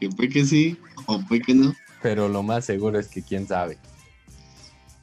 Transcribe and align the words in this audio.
Que 0.00 0.10
fue 0.10 0.28
que 0.28 0.44
sí 0.44 0.78
o 1.06 1.20
fue 1.20 1.40
que 1.40 1.54
no. 1.54 1.74
Pero 2.02 2.28
lo 2.28 2.42
más 2.42 2.64
seguro 2.64 2.98
es 2.98 3.08
que 3.08 3.22
quién 3.22 3.46
sabe. 3.46 3.78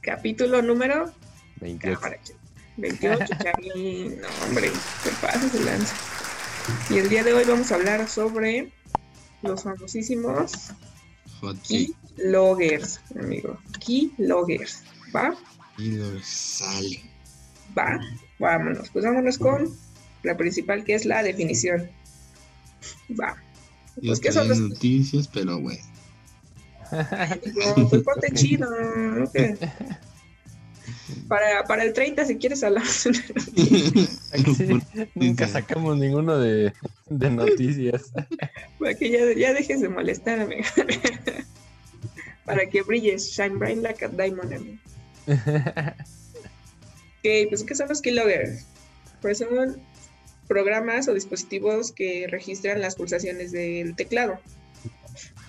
Capítulo 0.00 0.62
número 0.62 1.12
28. 1.60 2.00
28, 2.76 3.24
Charlie. 3.42 4.16
No, 4.20 4.28
hombre, 4.46 4.70
se 5.02 5.10
pasa, 5.20 5.48
se 5.48 5.64
lanza. 5.64 5.94
Y 6.90 6.98
el 6.98 7.08
día 7.08 7.22
de 7.22 7.32
hoy 7.32 7.44
vamos 7.44 7.70
a 7.72 7.76
hablar 7.76 8.08
sobre 8.08 8.72
los 9.42 9.62
famosísimos 9.62 10.72
Hot 11.40 11.56
keyloggers, 11.62 13.00
amigo. 13.18 13.58
Keyloggers, 13.84 14.82
¿va? 15.14 15.36
Y 15.78 15.92
lo 15.92 16.20
sale. 16.22 17.02
Va, 17.76 18.00
vámonos. 18.38 18.88
Pues 18.90 19.04
vámonos 19.04 19.38
con 19.38 19.68
la 20.22 20.36
principal 20.36 20.84
que 20.84 20.94
es 20.94 21.04
la 21.04 21.22
definición. 21.22 21.90
Va. 23.20 23.36
Yo 23.96 24.08
Pues, 24.08 24.20
¿qué 24.20 24.30
traía 24.30 24.40
son 24.40 24.48
los- 24.48 24.70
noticias, 24.70 25.28
pero 25.28 25.60
bueno. 25.60 25.82
No, 27.76 27.88
pues 27.88 28.02
ponte. 28.02 28.30
Que- 29.32 29.56
Para, 31.28 31.64
para 31.64 31.82
el 31.84 31.92
30, 31.92 32.24
si 32.24 32.36
quieres 32.36 32.62
hablar. 32.62 32.84
Sí, 32.86 33.92
nunca 35.14 35.48
sacamos 35.48 35.96
ninguno 35.98 36.38
de, 36.38 36.72
de 37.08 37.30
noticias. 37.30 38.12
para 38.78 38.94
que 38.94 39.10
ya, 39.10 39.18
ya 39.36 39.52
dejes 39.52 39.80
de 39.80 39.88
molestar, 39.88 40.40
amigo. 40.40 40.62
para 42.44 42.68
que 42.68 42.82
brilles, 42.82 43.30
shine 43.30 43.56
bright 43.58 43.78
like 43.82 44.04
a 44.04 44.08
diamond, 44.08 44.52
amigo. 44.52 44.78
Ok, 47.18 47.48
pues 47.48 47.64
¿qué 47.64 47.74
son 47.74 47.88
los 47.88 48.00
keyloggers? 48.00 48.64
Pues 49.20 49.38
son 49.38 49.80
programas 50.46 51.08
o 51.08 51.14
dispositivos 51.14 51.92
que 51.92 52.26
registran 52.28 52.80
las 52.80 52.96
pulsaciones 52.96 53.52
del 53.52 53.94
teclado. 53.96 54.40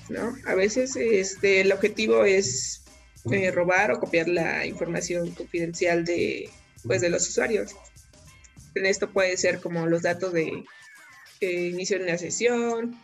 ¿no? 0.09 0.35
A 0.45 0.55
veces 0.55 0.95
este, 0.95 1.61
el 1.61 1.71
objetivo 1.71 2.23
es 2.23 2.83
eh, 3.31 3.51
robar 3.51 3.91
o 3.91 3.99
copiar 3.99 4.27
la 4.27 4.65
información 4.65 5.31
confidencial 5.31 6.05
de, 6.05 6.49
pues, 6.83 7.01
de 7.01 7.09
los 7.09 7.27
usuarios. 7.27 7.75
En 8.75 8.85
esto 8.85 9.11
puede 9.11 9.35
ser 9.37 9.59
como 9.59 9.87
los 9.87 10.03
datos 10.03 10.33
de 10.33 10.63
eh, 11.41 11.67
inicio 11.67 11.97
de 11.97 12.05
una 12.05 12.17
sesión, 12.17 12.97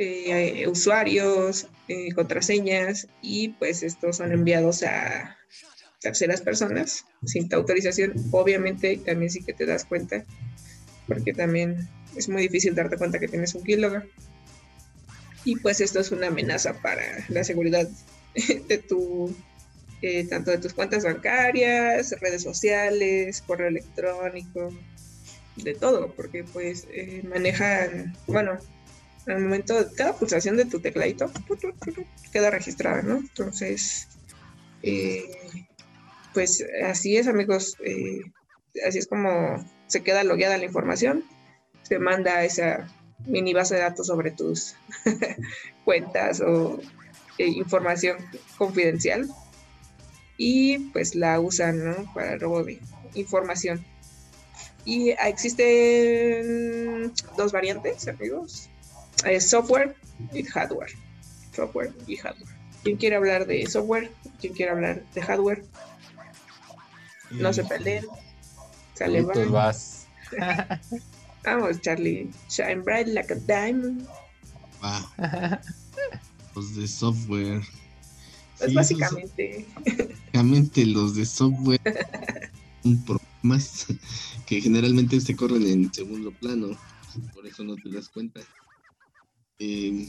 eh, 0.00 0.66
usuarios, 0.68 1.66
eh, 1.88 2.12
contraseñas 2.12 3.08
y 3.20 3.48
pues 3.48 3.82
estos 3.82 4.18
son 4.18 4.30
enviados 4.30 4.84
a 4.84 5.36
terceras 6.00 6.40
personas 6.40 7.04
sin 7.24 7.52
autorización. 7.52 8.12
Obviamente 8.30 8.96
también 9.04 9.30
sí 9.30 9.42
que 9.42 9.52
te 9.52 9.66
das 9.66 9.84
cuenta 9.84 10.24
porque 11.08 11.32
también 11.32 11.88
es 12.14 12.28
muy 12.28 12.42
difícil 12.42 12.74
darte 12.74 12.96
cuenta 12.96 13.18
que 13.18 13.28
tienes 13.28 13.54
un 13.54 13.64
keylogger. 13.64 14.08
Y 15.44 15.56
pues 15.56 15.80
esto 15.80 15.98
es 15.98 16.12
una 16.12 16.28
amenaza 16.28 16.74
para 16.82 17.02
la 17.28 17.42
seguridad 17.42 17.88
de 18.68 18.78
tu, 18.78 19.34
eh, 20.02 20.24
tanto 20.28 20.50
de 20.50 20.58
tus 20.58 20.74
cuentas 20.74 21.04
bancarias, 21.04 22.14
redes 22.20 22.42
sociales, 22.42 23.42
correo 23.42 23.68
electrónico, 23.68 24.70
de 25.56 25.74
todo, 25.74 26.12
porque 26.12 26.44
pues 26.44 26.86
eh, 26.92 27.22
manejan, 27.28 28.16
bueno, 28.26 28.58
al 29.26 29.40
momento 29.40 29.82
de 29.82 29.94
cada 29.94 30.16
pulsación 30.16 30.56
de 30.56 30.64
tu 30.64 30.80
tecladito 30.80 31.30
queda 32.32 32.50
registrada, 32.50 33.02
¿no? 33.02 33.18
Entonces, 33.18 34.08
eh, 34.82 35.24
pues 36.34 36.64
así 36.84 37.16
es, 37.16 37.26
amigos, 37.26 37.76
eh, 37.84 38.22
así 38.86 38.98
es 38.98 39.06
como 39.06 39.64
se 39.86 40.02
queda 40.02 40.24
logueada 40.24 40.58
la 40.58 40.64
información, 40.64 41.24
se 41.82 41.98
manda 41.98 42.36
a 42.36 42.44
esa 42.44 42.88
mini 43.26 43.52
base 43.52 43.74
de 43.74 43.80
datos 43.80 44.06
sobre 44.06 44.30
tus 44.30 44.74
cuentas 45.84 46.40
o 46.40 46.80
eh, 47.38 47.46
información 47.46 48.18
confidencial 48.56 49.28
y 50.36 50.78
pues 50.90 51.14
la 51.14 51.40
usan 51.40 51.84
¿no? 51.84 52.14
para 52.14 52.34
el 52.34 52.40
robo 52.40 52.64
de 52.64 52.78
información. 53.14 53.84
Y 54.84 55.10
existen 55.10 57.12
dos 57.36 57.52
variantes, 57.52 58.08
amigos, 58.08 58.70
eh, 59.24 59.40
software 59.40 59.94
y 60.32 60.42
hardware. 60.44 60.92
Software 61.52 61.92
y 62.06 62.16
hardware. 62.16 62.48
¿Quién 62.82 62.96
quiere 62.96 63.16
hablar 63.16 63.46
de 63.46 63.66
software? 63.66 64.10
¿Quién 64.40 64.54
quiere 64.54 64.72
hablar 64.72 65.02
de 65.12 65.20
hardware? 65.20 65.62
No 67.30 67.52
se 67.52 67.64
peleen. 67.64 68.06
Sale, 68.98 69.22
vas. 69.22 70.06
Vamos, 71.44 71.80
Charlie. 71.80 72.30
Shine 72.50 72.82
bright 72.82 73.06
like 73.06 73.32
a 73.32 73.36
diamond. 73.36 74.06
Los 76.54 76.74
de 76.74 76.88
software. 76.88 77.62
Pues 78.58 78.70
Sí, 78.70 78.74
básicamente. 78.74 79.66
básicamente 79.76 80.86
los 80.86 81.14
de 81.14 81.24
software 81.24 81.80
son 82.82 83.04
programas 83.04 83.86
que 84.46 84.60
generalmente 84.60 85.20
se 85.20 85.36
corren 85.36 85.64
en 85.64 85.94
segundo 85.94 86.32
plano. 86.32 86.76
Por 87.32 87.46
eso 87.46 87.62
no 87.62 87.76
te 87.76 87.90
das 87.90 88.08
cuenta. 88.08 88.40
Eh, 89.60 90.08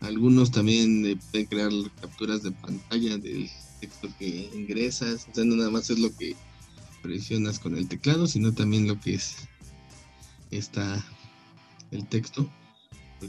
algunos 0.00 0.50
también 0.50 1.04
eh, 1.04 1.18
pueden 1.30 1.46
crear 1.46 1.70
capturas 2.00 2.42
de 2.42 2.52
pantalla 2.52 3.18
del 3.18 3.50
texto 3.80 4.08
que 4.18 4.50
ingresas. 4.54 5.26
O 5.30 5.34
sea, 5.34 5.44
no 5.44 5.56
nada 5.56 5.70
más 5.70 5.90
es 5.90 5.98
lo 5.98 6.14
que 6.16 6.34
presionas 7.06 7.60
con 7.60 7.76
el 7.76 7.86
teclado, 7.86 8.26
sino 8.26 8.52
también 8.52 8.88
lo 8.88 8.98
que 9.00 9.14
es 9.14 9.48
está 10.50 11.04
el 11.92 12.06
texto. 12.06 12.50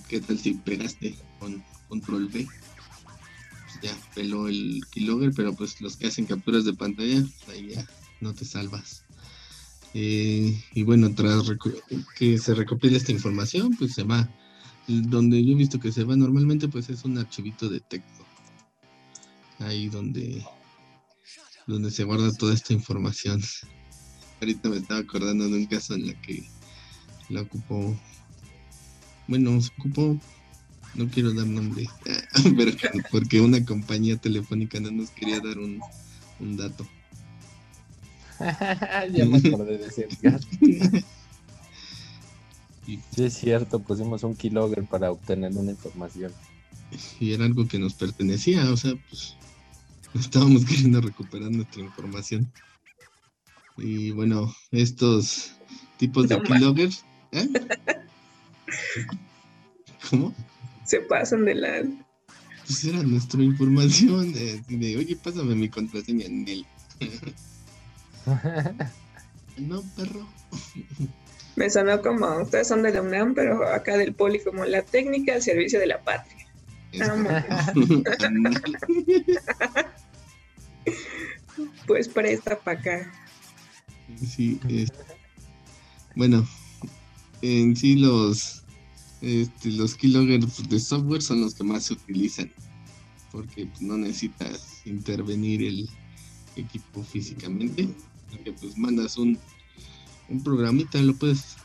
Qué 0.09 0.19
tal 0.19 0.39
si 0.39 0.55
pegaste 0.55 1.15
con 1.39 1.63
control 1.87 2.27
B. 2.27 2.45
Pues 2.45 3.79
ya 3.81 3.95
peló 4.16 4.47
el 4.47 4.81
keylogger, 4.91 5.31
pero 5.35 5.53
pues 5.53 5.79
los 5.79 5.95
que 5.95 6.07
hacen 6.07 6.25
capturas 6.25 6.66
de 6.66 6.73
pantalla, 6.73 7.23
ahí 7.49 7.69
ya 7.75 7.87
no 8.19 8.33
te 8.33 8.45
salvas. 8.45 9.03
Eh, 9.93 10.59
y 10.73 10.83
bueno, 10.83 11.13
tras 11.13 11.43
que 12.17 12.37
se 12.39 12.55
recopile 12.55 12.97
esta 12.97 13.11
información, 13.11 13.75
pues 13.77 13.93
se 13.93 14.03
va. 14.03 14.27
Donde 14.87 15.43
yo 15.43 15.51
he 15.51 15.55
visto 15.55 15.79
que 15.79 15.91
se 15.91 16.03
va 16.03 16.16
normalmente, 16.16 16.67
pues 16.67 16.89
es 16.89 17.03
un 17.03 17.17
archivito 17.17 17.69
de 17.69 17.81
texto. 17.81 18.25
Ahí 19.59 19.89
donde, 19.89 20.45
donde 21.67 21.91
se 21.91 22.05
guarda 22.05 22.33
toda 22.33 22.53
esta 22.53 22.73
información. 22.73 23.41
Ahorita 24.41 24.69
me 24.69 24.78
estaba 24.78 25.01
acordando 25.01 25.47
de 25.50 25.57
un 25.57 25.66
caso 25.66 25.94
en 25.95 26.07
la 26.07 26.13
que 26.22 26.47
la 27.29 27.41
ocupó. 27.41 27.95
Bueno, 29.28 29.61
se 29.61 29.72
ocupó. 29.78 30.17
No 30.95 31.07
quiero 31.09 31.33
dar 31.33 31.45
nombre, 31.45 31.88
pero 32.57 32.72
porque 33.11 33.41
una 33.41 33.63
compañía 33.63 34.17
telefónica 34.17 34.79
no 34.79 34.89
nos 34.89 35.11
quería 35.11 35.39
dar 35.39 35.59
un, 35.59 35.79
un 36.39 36.57
dato. 36.57 36.88
ya 39.11 39.25
me 39.25 39.38
acordé 39.38 39.78
de 39.78 39.85
ese 39.88 40.07
Sí, 42.85 43.01
es 43.17 43.34
cierto, 43.34 43.79
pusimos 43.79 44.23
un 44.23 44.34
keylogger 44.35 44.85
para 44.85 45.11
obtener 45.11 45.51
una 45.51 45.72
información. 45.72 46.31
y 47.19 47.34
era 47.34 47.44
algo 47.44 47.67
que 47.67 47.79
nos 47.79 47.94
pertenecía, 47.95 48.72
o 48.72 48.78
sea, 48.78 48.94
pues 49.09 49.35
estábamos 50.19 50.66
queriendo 50.66 51.01
recuperar 51.01 51.51
nuestra 51.51 51.81
información. 51.81 52.51
Y 53.78 54.12
bueno, 54.12 54.53
estos 54.72 55.53
tipos 55.97 56.28
de 56.28 56.41
keyloggers. 56.41 57.03
¿eh? 57.31 57.47
¿Cómo? 60.09 60.34
Se 60.85 61.01
pasan 61.01 61.46
de 61.46 61.56
la. 61.56 61.84
Pues 62.66 62.84
era 62.85 63.03
nuestra 63.03 63.41
información 63.41 64.34
de, 64.34 64.62
de, 64.67 64.97
oye, 64.97 65.16
pásame 65.16 65.56
mi 65.56 65.69
contraseña 65.69 66.25
en 66.25 66.47
el. 66.47 66.66
No, 69.57 69.81
perro. 69.96 70.28
Me 71.56 71.69
sonó 71.69 72.00
como. 72.03 72.44
Ustedes 72.44 72.67
son 72.67 72.84
de 72.84 72.94
la 72.94 73.01
UNAM, 73.01 73.34
pero 73.34 73.67
acá 73.67 73.97
del 73.97 74.13
Poli, 74.13 74.40
como 74.40 74.66
la 74.66 74.84
técnica 74.84 75.34
al 75.34 75.41
servicio 75.41 75.79
de 75.79 75.88
la 75.88 76.03
patria. 76.03 76.46
Pues 81.87 82.07
presta 82.07 82.59
para 82.59 82.79
acá. 82.79 83.13
Sí, 84.17 84.59
bueno, 86.16 86.47
en 87.41 87.75
sí 87.75 87.95
los 87.95 88.63
este, 89.22 89.72
los 89.72 89.95
keyloggers 89.95 90.69
de 90.69 90.79
software 90.79 91.22
son 91.22 91.41
los 91.41 91.55
que 91.55 91.63
más 91.63 91.85
se 91.85 91.93
utilizan 91.93 92.51
porque 93.31 93.67
no 93.79 93.97
necesitas 93.97 94.85
intervenir 94.85 95.63
el 95.63 95.89
equipo 96.55 97.03
físicamente, 97.03 97.90
porque 98.29 98.51
pues 98.53 98.78
mandas 98.78 99.17
un 99.17 99.37
un 100.29 100.43
programita, 100.43 101.01
lo 101.01 101.16
puedes, 101.16 101.55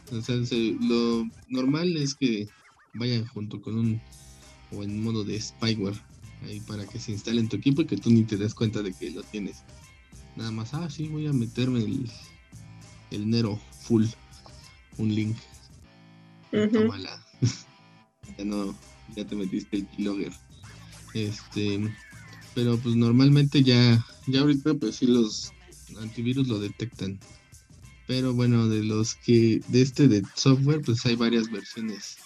lo 0.81 1.27
normal 1.49 1.97
es 1.97 2.15
que 2.15 2.49
vayan 2.95 3.27
junto 3.27 3.61
con 3.61 3.79
un 3.79 4.01
o 4.71 4.83
en 4.83 5.03
modo 5.03 5.25
de 5.25 5.41
spyware 5.41 6.01
ahí 6.43 6.61
para 6.61 6.87
que 6.87 6.99
se 6.99 7.13
instale 7.13 7.41
en 7.41 7.49
tu 7.49 7.57
equipo 7.57 7.83
y 7.83 7.87
que 7.87 7.97
tú 7.97 8.11
ni 8.11 8.25
te 8.25 8.37
des 8.37 8.55
cuenta 8.55 8.83
de 8.83 8.93
que 8.93 9.11
lo 9.11 9.23
tienes. 9.25 9.65
Nada 10.37 10.51
más, 10.51 10.73
ah, 10.75 10.89
sí, 10.91 11.09
voy 11.09 11.27
a 11.27 11.33
meterme 11.33 11.81
el, 11.81 12.11
el 13.11 13.29
Nero 13.29 13.61
full, 13.81 14.07
un 14.99 15.15
link. 15.15 15.37
Ujú. 16.53 16.69
Tómala. 16.69 17.25
ya 18.39 18.45
no, 18.45 18.75
ya 19.15 19.27
te 19.27 19.37
metiste 19.37 19.79
el 19.79 19.87
keylogger. 19.89 20.33
Este, 21.15 21.81
pero 22.55 22.79
pues 22.79 22.97
normalmente 22.97 23.63
ya, 23.63 24.05
ya 24.27 24.41
ahorita 24.41 24.75
pues 24.75 24.97
sí 24.97 25.07
los 25.07 25.53
antivirus 26.01 26.49
lo 26.49 26.59
detectan. 26.59 27.19
Pero 28.07 28.35
bueno, 28.35 28.69
de 28.69 28.83
los 28.83 29.15
que, 29.15 29.61
de 29.69 29.83
este 29.83 30.09
de 30.09 30.23
software, 30.35 30.83
pues 30.83 31.05
hay 31.07 31.17
varias 31.17 31.51
versiones 31.51 32.17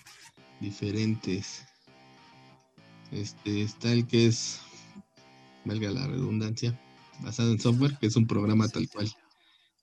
diferentes. 0.60 1.64
Este, 3.12 3.62
está 3.62 3.92
el 3.92 4.06
que 4.06 4.26
es, 4.26 4.60
valga 5.64 5.90
la 5.90 6.06
redundancia, 6.06 6.78
basado 7.20 7.52
en 7.52 7.60
software, 7.60 7.96
que 7.98 8.06
es 8.06 8.16
un 8.16 8.26
programa 8.26 8.68
tal 8.68 8.88
cual, 8.88 9.10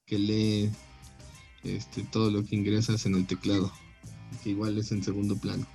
que 0.05 0.19
lee 0.19 0.69
este, 1.63 2.03
todo 2.03 2.29
lo 2.29 2.43
que 2.43 2.55
ingresas 2.55 3.05
en 3.05 3.15
el 3.15 3.25
teclado, 3.25 3.71
que 4.43 4.51
igual 4.51 4.77
es 4.77 4.91
en 4.91 5.03
segundo 5.03 5.37
plano. 5.37 5.65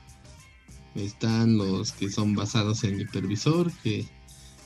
Están 0.95 1.57
los 1.57 1.93
que 1.93 2.11
son 2.11 2.35
basados 2.35 2.85
en 2.85 3.01
hipervisor, 3.01 3.73
que 3.83 4.07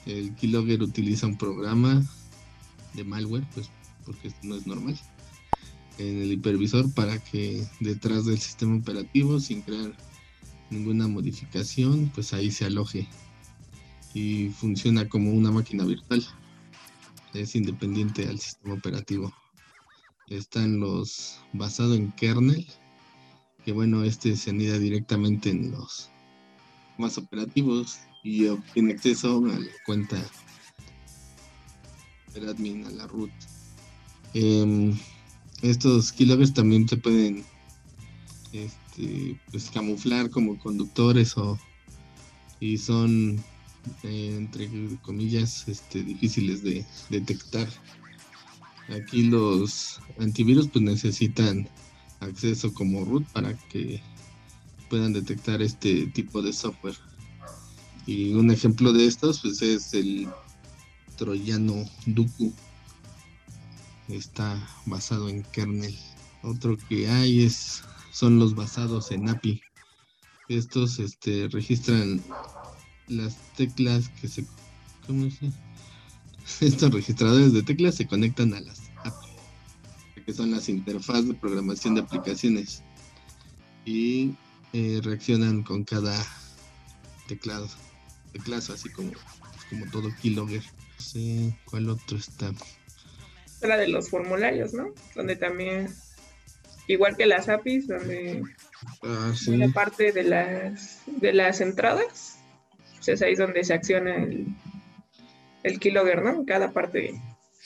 el 0.06 0.34
keylogger 0.34 0.82
utiliza 0.82 1.26
un 1.26 1.36
programa 1.36 2.02
de 2.94 3.04
malware, 3.04 3.46
pues 3.54 3.70
porque 4.04 4.32
no 4.42 4.56
es 4.56 4.66
normal, 4.66 4.98
en 5.98 6.22
el 6.22 6.32
hipervisor 6.32 6.92
para 6.92 7.18
que 7.22 7.64
detrás 7.80 8.24
del 8.24 8.38
sistema 8.38 8.76
operativo, 8.76 9.38
sin 9.40 9.62
crear 9.62 9.92
ninguna 10.70 11.06
modificación, 11.06 12.10
pues 12.14 12.32
ahí 12.32 12.50
se 12.50 12.64
aloje 12.64 13.06
y 14.14 14.48
funciona 14.48 15.08
como 15.08 15.32
una 15.32 15.50
máquina 15.50 15.84
virtual. 15.84 16.24
Es 17.34 17.55
independiente 17.55 18.29
al 18.29 18.38
sistema 18.38 18.75
operativo. 18.75 19.32
Están 20.29 20.81
los 20.81 21.40
basado 21.52 21.94
en 21.94 22.12
kernel, 22.12 22.67
que 23.64 23.73
bueno, 23.73 24.05
este 24.05 24.37
se 24.37 24.50
anida 24.50 24.79
directamente 24.79 25.50
en 25.50 25.73
los 25.73 26.11
más 26.99 27.19
operativos 27.19 27.99
y 28.23 28.46
obtiene 28.46 28.93
acceso 28.93 29.38
a 29.46 29.58
la 29.58 29.67
cuenta 29.87 30.17
del 32.34 32.49
admin, 32.49 32.87
a 32.87 32.90
la 32.90 33.06
root. 33.06 33.31
Em, 34.35 34.96
estos 35.62 36.12
keyloggers 36.12 36.55
también 36.55 36.88
se 36.88 36.96
pueden 36.96 37.44
este, 38.52 39.38
pues, 39.50 39.70
camuflar 39.70 40.31
como 40.31 40.58
conductores 40.58 41.37
o 41.37 41.58
y 42.61 42.78
son 42.78 43.43
eh, 44.02 44.34
entre 44.37 44.69
comillas 45.02 45.67
este, 45.69 46.02
difíciles 46.02 46.62
de 46.62 46.84
detectar. 47.11 47.69
Aquí 48.88 49.25
los 49.25 50.00
antivirus 50.19 50.69
pues 50.69 50.84
necesitan 50.84 51.69
acceso 52.20 52.73
como 52.75 53.05
root 53.05 53.26
para 53.32 53.55
que 53.69 54.02
puedan 54.90 55.12
detectar 55.12 55.62
este 55.62 56.06
tipo 56.08 56.43
de 56.43 56.52
software. 56.52 56.96
Y 58.06 58.34
un 58.34 58.50
ejemplo 58.50 58.93
de 58.93 59.06
estos 59.06 59.40
pues 59.40 59.62
es 59.62 59.94
el 59.94 60.28
troyano 61.17 61.85
Duku. 62.06 62.52
Está 64.08 64.61
basado 64.87 65.28
en 65.28 65.43
kernel. 65.44 65.96
Otro 66.43 66.76
que 66.88 67.08
hay 67.08 67.44
es 67.44 67.82
son 68.12 68.38
los 68.38 68.55
basados 68.55 69.11
en 69.11 69.28
API. 69.28 69.62
Estos 70.49 70.99
este, 70.99 71.49
registran 71.49 72.20
las 73.12 73.37
teclas 73.56 74.09
que 74.20 74.29
se... 74.29 74.44
¿Cómo 75.06 75.31
se? 75.31 75.50
Estos 76.67 76.93
registradores 76.93 77.53
de 77.53 77.62
teclas 77.62 77.94
se 77.94 78.06
conectan 78.06 78.55
a 78.55 78.61
las 78.61 78.81
API, 79.05 80.23
que 80.25 80.32
son 80.32 80.50
las 80.50 80.69
interfaces 80.69 81.29
de 81.29 81.35
programación 81.35 81.94
de 81.94 82.03
aplicaciones. 82.03 82.82
Y 83.85 84.35
eh, 84.73 85.00
reaccionan 85.03 85.62
con 85.62 85.85
cada 85.85 86.14
teclado. 87.29 87.69
Teclazo, 88.32 88.73
así 88.73 88.88
como, 88.88 89.12
como 89.69 89.87
todo 89.91 90.09
keylogger. 90.23 90.62
No 90.62 91.05
sé 91.05 91.59
cuál 91.67 91.91
otro 91.91 92.17
está. 92.17 92.53
La 93.61 93.76
de 93.76 93.88
los 93.88 94.09
formularios, 94.09 94.73
¿no? 94.73 94.87
Donde 95.14 95.37
también 95.37 95.88
igual 96.88 97.17
que 97.17 97.26
las 97.26 97.49
APIs, 97.49 97.87
donde 97.88 98.43
Ah, 99.03 99.32
una 99.47 99.67
sí. 99.67 99.73
parte 99.73 100.12
de 100.12 100.25
las 100.25 101.03
de 101.06 101.32
las 101.32 101.61
entradas, 101.61 102.31
pues 103.04 103.08
es 103.20 103.22
ahí 103.22 103.34
donde 103.34 103.64
se 103.64 103.75
acciona 103.75 104.16
el, 104.16 104.46
el 105.64 105.81
keylogger, 105.81 106.22
¿no? 106.22 106.31
En 106.31 106.44
cada 106.44 106.72
parte, 106.72 107.20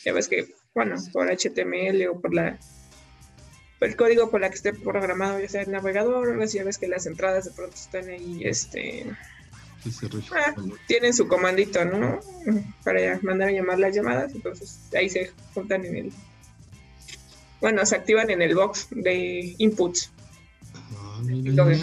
ya 0.04 0.12
ves 0.12 0.28
que, 0.28 0.46
bueno, 0.74 0.96
por 1.12 1.28
HTML 1.30 2.06
o 2.08 2.20
por 2.20 2.32
la 2.34 2.58
por 3.78 3.88
el 3.88 3.96
código 3.96 4.30
por 4.30 4.40
la 4.40 4.48
que 4.48 4.54
esté 4.54 4.72
programado, 4.72 5.38
ya 5.38 5.48
sea 5.50 5.60
el 5.62 5.70
navegador, 5.70 6.42
ya 6.48 6.64
ves 6.64 6.78
que 6.78 6.88
las 6.88 7.04
entradas 7.04 7.44
de 7.44 7.50
pronto 7.50 7.76
están 7.76 8.08
ahí, 8.08 8.40
este. 8.44 9.04
Ah, 10.34 10.54
tienen 10.88 11.12
su 11.12 11.28
comandito, 11.28 11.84
¿no? 11.84 12.18
Para 12.82 13.20
mandar 13.22 13.48
a 13.48 13.52
llamar 13.52 13.78
las 13.78 13.94
llamadas, 13.94 14.34
entonces 14.34 14.80
ahí 14.98 15.08
se 15.10 15.30
juntan 15.54 15.84
en 15.84 15.96
el, 15.96 16.12
bueno, 17.60 17.84
se 17.84 17.94
activan 17.96 18.30
en 18.30 18.40
el 18.42 18.54
box 18.54 18.88
de 18.90 19.54
inputs. 19.58 20.10
Ah, 20.74 21.20
mira, 21.22 21.64
mira. 21.64 21.78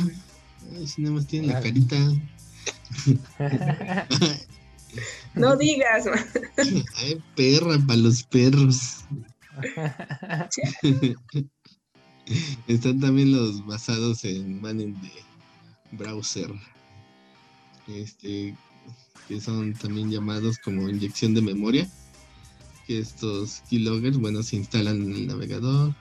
Ay, 0.76 0.88
si 0.88 1.02
nada 1.04 1.16
más 1.16 1.28
tiene 1.28 1.48
la 1.48 1.60
Claro. 1.62 1.68
carita. 1.68 1.96
No 5.36 5.56
digas, 5.56 6.06
Ay, 6.96 7.24
perra 7.36 7.80
para 7.88 8.00
los 8.00 8.24
perros. 8.24 9.06
Están 12.68 13.00
también 13.00 13.32
los 13.32 13.66
basados 13.66 14.24
en 14.26 14.62
manning 14.62 14.94
de 15.02 15.12
browser. 15.92 16.52
Este, 17.88 18.56
que 19.28 19.42
son 19.42 19.74
también 19.74 20.12
llamados 20.12 20.60
como 20.60 20.88
inyección 20.88 21.34
de 21.34 21.42
memoria. 21.42 21.90
Que 22.86 23.00
estos 23.00 23.64
keyloggers, 23.70 24.18
bueno, 24.18 24.44
se 24.44 24.58
instalan 24.58 25.02
en 25.02 25.14
el 25.14 25.28
navegador 25.28 25.96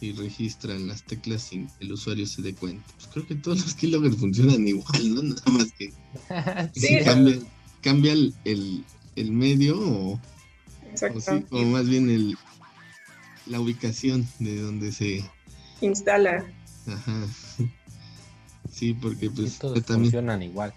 y 0.00 0.12
registran 0.12 0.86
las 0.86 1.02
teclas 1.04 1.42
sin 1.42 1.68
que 1.68 1.84
el 1.84 1.92
usuario 1.92 2.26
se 2.26 2.42
dé 2.42 2.54
cuenta. 2.54 2.84
Pues 2.96 3.08
creo 3.08 3.26
que 3.26 3.34
todos 3.36 3.60
los 3.62 3.74
keyloggers 3.74 4.16
funcionan 4.16 4.66
igual, 4.68 5.14
¿no? 5.14 5.22
Nada 5.22 5.42
más 5.52 5.72
que 5.72 5.92
Sí. 6.74 6.98
cambia, 7.04 7.38
cambia 7.82 8.12
el, 8.12 8.34
el- 8.44 8.84
el 9.16 9.32
medio 9.32 9.78
o, 9.80 10.20
o, 11.14 11.20
sí, 11.20 11.44
o 11.50 11.62
más 11.64 11.88
bien 11.88 12.10
el, 12.10 12.36
la 13.46 13.60
ubicación 13.60 14.26
de 14.40 14.60
donde 14.60 14.92
se... 14.92 15.24
Instala. 15.80 16.52
Ajá. 16.86 17.26
Sí, 18.70 18.92
porque 18.92 19.30
pues 19.30 19.58
todos 19.58 19.82
también, 19.86 20.10
funcionan 20.10 20.42
igual. 20.42 20.74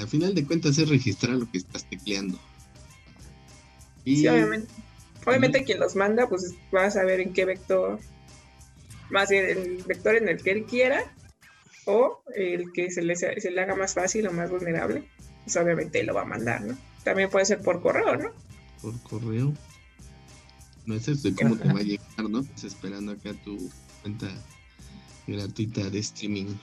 al 0.00 0.08
final 0.08 0.34
de 0.34 0.46
cuentas 0.46 0.78
es 0.78 0.88
registrar 0.88 1.36
lo 1.36 1.50
que 1.50 1.58
estás 1.58 1.84
tecleando. 1.84 2.38
Y 4.06 4.16
Sí, 4.16 4.28
obviamente. 4.28 4.72
Obviamente 5.28 5.64
quien 5.64 5.80
los 5.80 5.94
manda, 5.96 6.28
pues 6.28 6.54
va 6.74 6.86
a 6.86 6.90
saber 6.90 7.20
en 7.20 7.32
qué 7.32 7.44
vector, 7.44 7.98
más 9.10 9.28
bien 9.28 9.44
el 9.46 9.82
vector 9.84 10.16
en 10.16 10.28
el 10.28 10.42
que 10.42 10.50
él 10.50 10.64
quiera, 10.64 11.04
o 11.84 12.22
el 12.34 12.72
que 12.72 12.90
se 12.90 13.02
le, 13.02 13.16
se 13.16 13.50
le 13.50 13.60
haga 13.60 13.74
más 13.74 13.94
fácil 13.94 14.26
o 14.26 14.32
más 14.32 14.50
vulnerable, 14.50 15.04
pues 15.44 15.56
obviamente 15.56 16.02
lo 16.02 16.14
va 16.14 16.22
a 16.22 16.26
mandar, 16.26 16.62
¿no? 16.62 16.76
También 17.04 17.30
puede 17.30 17.46
ser 17.46 17.60
por 17.60 17.80
correo, 17.80 18.16
¿no? 18.16 18.32
por 18.80 19.00
correo. 19.02 19.52
No 20.86 20.94
es 20.94 21.06
eso 21.08 21.28
de 21.28 21.34
cómo 21.34 21.56
te 21.56 21.68
va 21.68 21.80
a 21.80 21.82
llegar, 21.82 22.30
¿no? 22.30 22.40
Estás 22.40 22.64
esperando 22.64 23.12
acá 23.12 23.34
tu 23.44 23.70
cuenta 24.02 24.28
gratuita 25.26 25.90
de 25.90 25.98
streaming. 25.98 26.54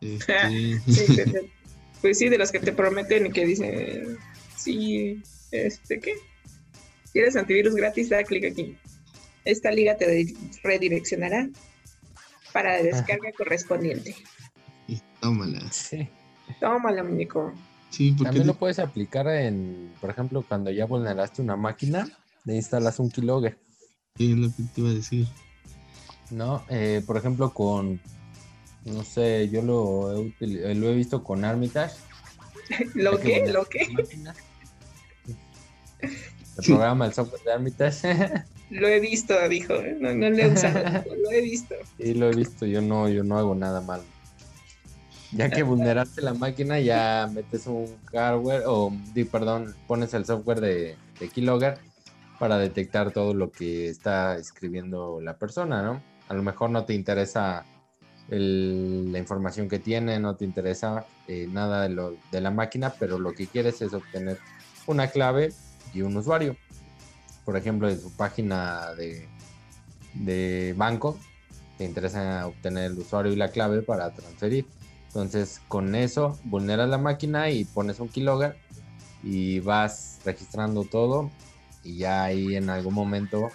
Este, 0.00 0.80
Sí, 0.86 1.16
pues 2.00 2.18
sí, 2.18 2.28
de 2.28 2.38
los 2.38 2.52
que 2.52 2.60
te 2.60 2.72
prometen 2.72 3.26
y 3.26 3.30
que 3.30 3.46
dicen, 3.46 4.18
sí, 4.56 5.22
este, 5.50 6.00
¿qué? 6.00 6.14
Si 7.14 7.20
eres 7.20 7.36
antivirus 7.36 7.74
gratis, 7.76 8.10
da 8.10 8.22
clic 8.24 8.44
aquí. 8.44 8.76
Esta 9.46 9.70
liga 9.70 9.96
te 9.96 10.26
redireccionará 10.62 11.48
para 12.52 12.76
la 12.76 12.82
descarga 12.82 13.30
correspondiente. 13.38 14.14
y 14.88 15.00
tómala. 15.20 15.60
Sí. 15.72 16.08
Tómala, 16.60 17.02
muñeco. 17.04 17.54
Sí, 17.90 18.10
porque 18.10 18.24
También 18.24 18.46
lo 18.48 18.54
puedes 18.54 18.78
aplicar 18.80 19.28
en, 19.28 19.92
por 20.00 20.10
ejemplo, 20.10 20.44
cuando 20.46 20.70
ya 20.72 20.84
vulneraste 20.86 21.40
una 21.40 21.56
máquina, 21.56 22.06
le 22.44 22.56
instalas 22.56 22.98
un 22.98 23.10
keylogger, 23.10 23.56
sí, 24.16 24.32
es 24.32 24.36
lo 24.38 24.48
que 24.48 24.62
te 24.74 24.80
iba 24.80 24.90
a 24.90 24.94
decir. 24.94 25.26
¿no? 26.30 26.64
Eh, 26.68 27.00
por 27.06 27.16
ejemplo, 27.16 27.54
con, 27.54 28.00
no 28.84 29.04
sé, 29.04 29.48
yo 29.50 29.62
lo 29.62 30.12
he, 30.12 30.16
util- 30.18 30.60
eh, 30.64 30.74
lo 30.74 30.88
he 30.88 30.94
visto 30.96 31.22
con 31.22 31.44
Armitage. 31.44 31.94
¿Lo 32.94 33.20
qué? 33.20 33.44
¿Lo 33.46 33.64
qué? 33.66 33.86
máquina, 33.92 34.34
El 36.58 36.64
programa, 36.66 37.06
el 37.06 37.12
software 37.12 37.42
de 37.42 37.52
Armitage. 37.52 38.44
Lo 38.70 38.88
he 38.88 38.98
visto, 39.00 39.34
dijo. 39.48 39.74
¿eh? 39.74 39.96
No, 40.00 40.12
no 40.14 40.30
lo 40.30 40.36
he 40.38 40.48
usado, 40.50 40.80
lo 41.22 41.30
he 41.30 41.40
visto. 41.42 41.74
Sí, 41.98 42.14
lo 42.14 42.30
he 42.30 42.34
visto, 42.34 42.64
yo 42.66 42.80
no, 42.80 43.08
yo 43.08 43.22
no 43.22 43.38
hago 43.38 43.54
nada 43.54 43.80
malo. 43.80 44.02
Ya 45.32 45.50
que 45.50 45.62
vulneraste 45.62 46.22
la 46.22 46.32
máquina, 46.34 46.80
ya 46.80 47.28
metes 47.32 47.66
un 47.66 47.86
hardware 48.12 48.62
o, 48.66 48.92
perdón, 49.30 49.74
pones 49.86 50.14
el 50.14 50.24
software 50.24 50.60
de, 50.60 50.96
de 51.20 51.28
Keylogger 51.28 51.78
para 52.38 52.56
detectar 52.58 53.10
todo 53.12 53.34
lo 53.34 53.50
que 53.50 53.88
está 53.88 54.36
escribiendo 54.36 55.20
la 55.20 55.36
persona, 55.36 55.82
¿no? 55.82 56.02
A 56.28 56.34
lo 56.34 56.42
mejor 56.42 56.70
no 56.70 56.84
te 56.84 56.94
interesa 56.94 57.64
el- 58.30 59.12
la 59.12 59.18
información 59.18 59.68
que 59.68 59.78
tiene, 59.78 60.18
no 60.18 60.36
te 60.36 60.44
interesa 60.44 61.04
eh, 61.28 61.46
nada 61.50 61.82
de, 61.82 61.90
lo, 61.90 62.16
de 62.32 62.40
la 62.40 62.50
máquina, 62.50 62.94
pero 62.98 63.18
lo 63.18 63.32
que 63.34 63.46
quieres 63.46 63.82
es 63.82 63.92
obtener 63.92 64.38
una 64.86 65.08
clave 65.08 65.52
y 65.92 66.02
un 66.02 66.16
usuario. 66.16 66.56
Por 67.44 67.56
ejemplo, 67.56 67.88
de 67.88 67.98
su 67.98 68.10
página 68.12 68.94
de, 68.94 69.28
de 70.14 70.74
banco, 70.76 71.18
te 71.78 71.84
interesa 71.84 72.46
obtener 72.46 72.92
el 72.92 72.98
usuario 72.98 73.32
y 73.32 73.36
la 73.36 73.50
clave 73.50 73.82
para 73.82 74.12
transferir. 74.12 74.66
Entonces, 75.08 75.60
con 75.68 75.94
eso 75.94 76.38
vulneras 76.44 76.88
la 76.88 76.98
máquina 76.98 77.50
y 77.50 77.64
pones 77.64 78.00
un 78.00 78.08
keylogger 78.08 78.56
y 79.22 79.60
vas 79.60 80.20
registrando 80.24 80.84
todo 80.84 81.30
y 81.82 81.98
ya 81.98 82.24
ahí 82.24 82.56
en 82.56 82.70
algún 82.70 82.94
momento 82.94 83.50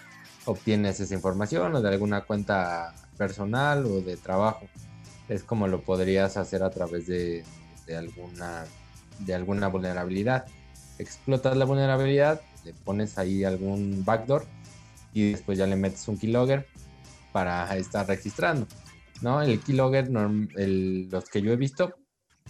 obtienes 0.45 0.99
esa 0.99 1.13
información 1.13 1.75
o 1.75 1.81
de 1.81 1.89
alguna 1.89 2.21
cuenta 2.21 2.93
personal 3.17 3.85
o 3.85 4.01
de 4.01 4.17
trabajo. 4.17 4.69
Es 5.27 5.43
como 5.43 5.67
lo 5.67 5.81
podrías 5.81 6.37
hacer 6.37 6.63
a 6.63 6.69
través 6.69 7.07
de, 7.07 7.43
de 7.85 7.97
alguna, 7.97 8.65
de 9.19 9.33
alguna 9.33 9.67
vulnerabilidad. 9.67 10.45
Explotas 10.99 11.57
la 11.57 11.65
vulnerabilidad, 11.65 12.41
le 12.65 12.73
pones 12.73 13.17
ahí 13.17 13.43
algún 13.43 14.03
backdoor 14.05 14.45
y 15.13 15.31
después 15.31 15.57
ya 15.57 15.65
le 15.65 15.75
metes 15.75 16.07
un 16.07 16.17
keylogger 16.17 16.67
para 17.31 17.75
estar 17.77 18.05
registrando. 18.07 18.67
¿no? 19.21 19.41
El 19.41 19.59
keylogger, 19.61 20.09
el- 20.55 21.09
los 21.09 21.29
que 21.29 21.41
yo 21.41 21.51
he 21.51 21.55
visto, 21.57 21.95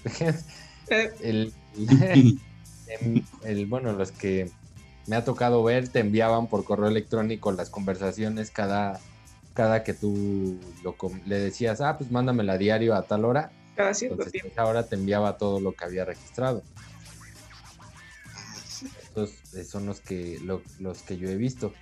Eh, 0.91 1.11
el, 1.21 1.53
el- 3.43 3.65
bueno, 3.67 3.93
los 3.93 4.11
que 4.11 4.49
me 5.05 5.15
ha 5.15 5.23
tocado 5.23 5.63
ver, 5.63 5.87
te 5.89 5.99
enviaban 5.99 6.47
por 6.47 6.63
correo 6.63 6.87
electrónico 6.87 7.51
las 7.51 7.69
conversaciones 7.69 8.49
cada, 8.49 8.99
cada 9.53 9.83
que 9.83 9.93
tú 9.93 10.59
lo 10.83 10.95
le 11.27 11.37
decías, 11.39 11.81
ah, 11.81 11.95
pues 11.97 12.09
mándamela 12.11 12.53
a 12.53 12.57
diario 12.57 12.95
a 12.95 13.03
tal 13.03 13.25
hora. 13.25 13.51
cada 13.75 13.93
cierto 13.93 14.13
Entonces, 14.15 14.31
tiempo. 14.33 14.51
esa 14.51 14.65
hora 14.65 14.83
te 14.87 14.95
enviaba 14.95 15.37
todo 15.37 15.59
lo 15.59 15.73
que 15.73 15.85
había 15.85 16.05
registrado. 16.05 16.63
Estos 19.09 19.53
eh, 19.55 19.63
son 19.63 19.85
los 19.85 20.01
que, 20.01 20.39
lo- 20.43 20.61
los 20.79 21.01
que 21.03 21.17
yo 21.17 21.29
he 21.29 21.35
visto. 21.35 21.73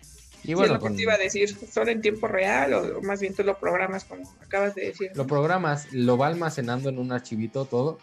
Y 0.44 0.48
Sí, 0.50 0.54
bueno, 0.54 0.76
es 0.76 0.82
lo 0.82 0.88
que 0.90 0.96
te 0.96 1.02
iba 1.02 1.14
a 1.14 1.18
decir, 1.18 1.50
¿son 1.72 1.90
en 1.90 2.02
tiempo 2.02 2.28
real 2.28 2.74
o, 2.74 3.02
más 3.02 3.20
bien 3.20 3.34
tú 3.36 3.44
lo 3.44 3.58
programas 3.60 4.06
como 4.06 4.24
acabas 4.42 4.76
de 4.76 4.86
decir? 4.86 5.12
Lo 5.14 5.28
programas, 5.28 5.92
lo 5.92 6.18
va 6.18 6.28
almacenando 6.28 6.90
en 6.90 7.00
un 7.00 7.12
archivito 7.12 7.66
todo. 7.66 8.00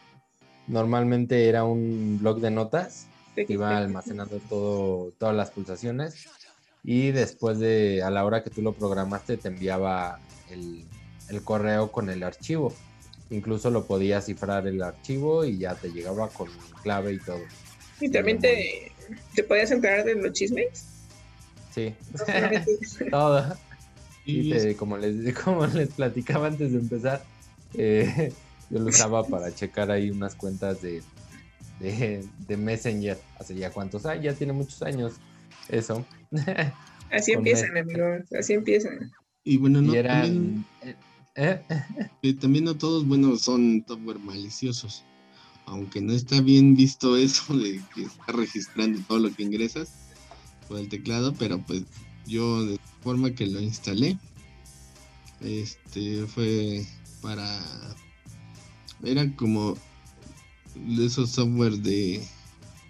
Normalmente 0.66 1.48
era 1.48 1.64
un 1.64 2.18
blog 2.20 2.40
de 2.40 2.50
notas 2.50 3.06
que 3.34 3.46
iba 3.54 3.76
almacenando 3.76 4.38
todo, 4.48 5.12
todas 5.18 5.34
las 5.34 5.50
pulsaciones 5.50 6.26
y 6.82 7.10
después 7.12 7.58
de, 7.58 8.02
a 8.02 8.10
la 8.10 8.24
hora 8.24 8.42
que 8.44 8.50
tú 8.50 8.62
lo 8.62 8.72
programaste, 8.74 9.36
te 9.38 9.48
enviaba 9.48 10.18
el, 10.50 10.84
el 11.30 11.42
correo 11.42 11.90
con 11.92 12.10
el 12.10 12.22
archivo. 12.22 12.74
Incluso 13.30 13.70
lo 13.70 13.86
podías 13.86 14.26
cifrar 14.26 14.66
el 14.66 14.82
archivo 14.82 15.44
y 15.44 15.58
ya 15.58 15.74
te 15.74 15.88
llegaba 15.90 16.28
con 16.28 16.48
clave 16.82 17.14
y 17.14 17.18
todo. 17.18 17.40
Y 18.00 18.10
también 18.10 18.38
te, 18.38 18.92
te 19.34 19.42
podías 19.44 19.70
enterar 19.70 20.04
de 20.04 20.14
los 20.14 20.32
chismes. 20.32 20.86
Sí, 21.74 21.94
todo. 23.10 23.56
Y 24.24 24.50
te- 24.50 24.76
como, 24.76 24.96
les, 24.96 25.34
como 25.44 25.66
les 25.66 25.88
platicaba 25.90 26.46
antes 26.48 26.72
de 26.72 26.78
empezar, 26.78 27.24
eh, 27.74 28.32
yo 28.70 28.78
lo 28.78 28.86
usaba 28.86 29.24
para 29.24 29.54
checar 29.54 29.90
ahí 29.90 30.10
unas 30.10 30.34
cuentas 30.34 30.80
de, 30.80 31.02
de, 31.80 32.24
de 32.46 32.56
Messenger. 32.56 33.18
Hace 33.38 33.54
ya 33.54 33.70
cuántos 33.70 34.06
años, 34.06 34.24
ya 34.24 34.34
tiene 34.34 34.52
muchos 34.52 34.80
años 34.82 35.14
eso. 35.68 36.04
así 37.10 37.32
empiezan, 37.32 37.76
amigos, 37.76 38.22
así 38.38 38.54
empiezan. 38.54 39.10
y 39.44 39.56
bueno, 39.58 39.82
no, 39.82 39.92
y 39.92 40.02
también, 40.02 40.64
eran... 40.82 40.96
¿eh? 41.34 41.60
eh, 42.22 42.34
también 42.34 42.64
no 42.64 42.76
todos, 42.76 43.06
bueno, 43.06 43.36
son 43.36 43.84
software 43.86 44.18
maliciosos. 44.18 45.04
Aunque 45.66 46.00
no 46.00 46.12
está 46.12 46.40
bien 46.40 46.76
visto 46.76 47.16
eso 47.18 47.56
de 47.56 47.82
que 47.94 48.02
está 48.02 48.32
registrando 48.32 49.00
todo 49.06 49.18
lo 49.18 49.34
que 49.34 49.42
ingresas 49.42 49.90
por 50.68 50.78
el 50.78 50.88
teclado, 50.88 51.34
pero 51.34 51.58
pues 51.58 51.82
yo 52.26 52.64
de 52.64 52.78
forma 53.02 53.30
que 53.32 53.46
lo 53.46 53.60
instalé, 53.60 54.18
este 55.40 56.26
fue 56.26 56.86
para 57.20 57.60
era 59.02 59.30
como 59.36 59.76
de 60.74 61.06
esos 61.06 61.30
software 61.30 61.74
de, 61.78 62.22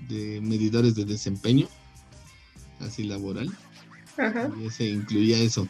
de 0.09 0.40
medidores 0.40 0.95
de 0.95 1.04
desempeño, 1.04 1.69
así 2.81 3.04
laboral. 3.04 3.57
Ajá. 4.16 4.50
Y 4.61 4.66
ese 4.66 4.88
incluía 4.88 5.38
eso. 5.38 5.69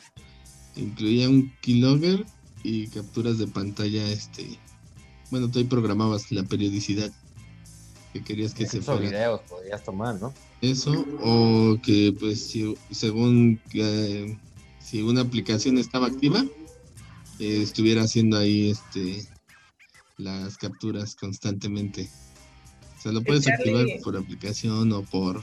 Incluía 0.76 1.28
un 1.28 1.52
keylogger 1.60 2.26
y 2.62 2.88
capturas 2.88 3.38
de 3.38 3.46
pantalla, 3.46 4.06
este. 4.08 4.58
Bueno, 5.30 5.50
tú 5.50 5.58
ahí 5.58 5.64
programabas 5.64 6.30
la 6.30 6.44
periodicidad 6.44 7.10
que 8.12 8.22
querías 8.22 8.54
que 8.54 8.66
se 8.66 8.80
fuera. 8.80 9.00
videos 9.00 9.40
podías 9.48 9.82
tomar, 9.82 10.20
¿no? 10.20 10.32
Eso, 10.60 11.04
o 11.20 11.76
que 11.82 12.14
pues 12.18 12.46
si, 12.46 12.74
según 12.90 13.60
que, 13.70 14.38
si 14.80 15.02
una 15.02 15.22
aplicación 15.22 15.78
estaba 15.78 16.06
activa, 16.06 16.44
eh, 17.40 17.60
estuviera 17.62 18.02
haciendo 18.02 18.38
ahí 18.38 18.70
este 18.70 19.26
las 20.16 20.56
capturas 20.56 21.16
constantemente. 21.16 22.08
O 22.98 23.02
sea, 23.02 23.12
lo 23.12 23.22
puedes 23.22 23.44
Charlie- 23.44 23.74
activar 23.82 24.02
por 24.04 24.16
aplicación 24.16 24.92
o 24.92 25.02
por 25.02 25.42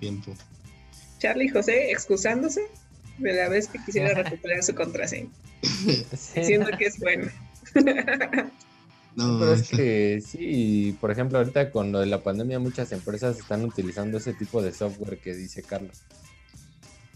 tiempo. 0.00 0.34
Charlie 1.18 1.48
José 1.48 1.90
excusándose 1.90 2.62
de 3.18 3.32
la 3.34 3.48
vez 3.48 3.68
que 3.68 3.78
quisiera 3.84 4.14
recuperar 4.22 4.62
su 4.62 4.74
contraseña, 4.74 5.30
diciendo 6.36 6.66
que 6.78 6.84
es 6.86 6.98
bueno. 6.98 7.30
No, 9.14 9.38
Pero 9.38 9.52
es 9.52 9.68
que 9.68 10.22
sí, 10.26 10.96
por 11.00 11.10
ejemplo, 11.10 11.38
ahorita 11.38 11.70
con 11.70 11.92
lo 11.92 12.00
de 12.00 12.06
la 12.06 12.22
pandemia 12.22 12.58
muchas 12.58 12.92
empresas 12.92 13.38
están 13.38 13.62
utilizando 13.64 14.16
ese 14.18 14.32
tipo 14.32 14.62
de 14.62 14.72
software 14.72 15.18
que 15.18 15.34
dice 15.34 15.62
Carlos 15.62 16.02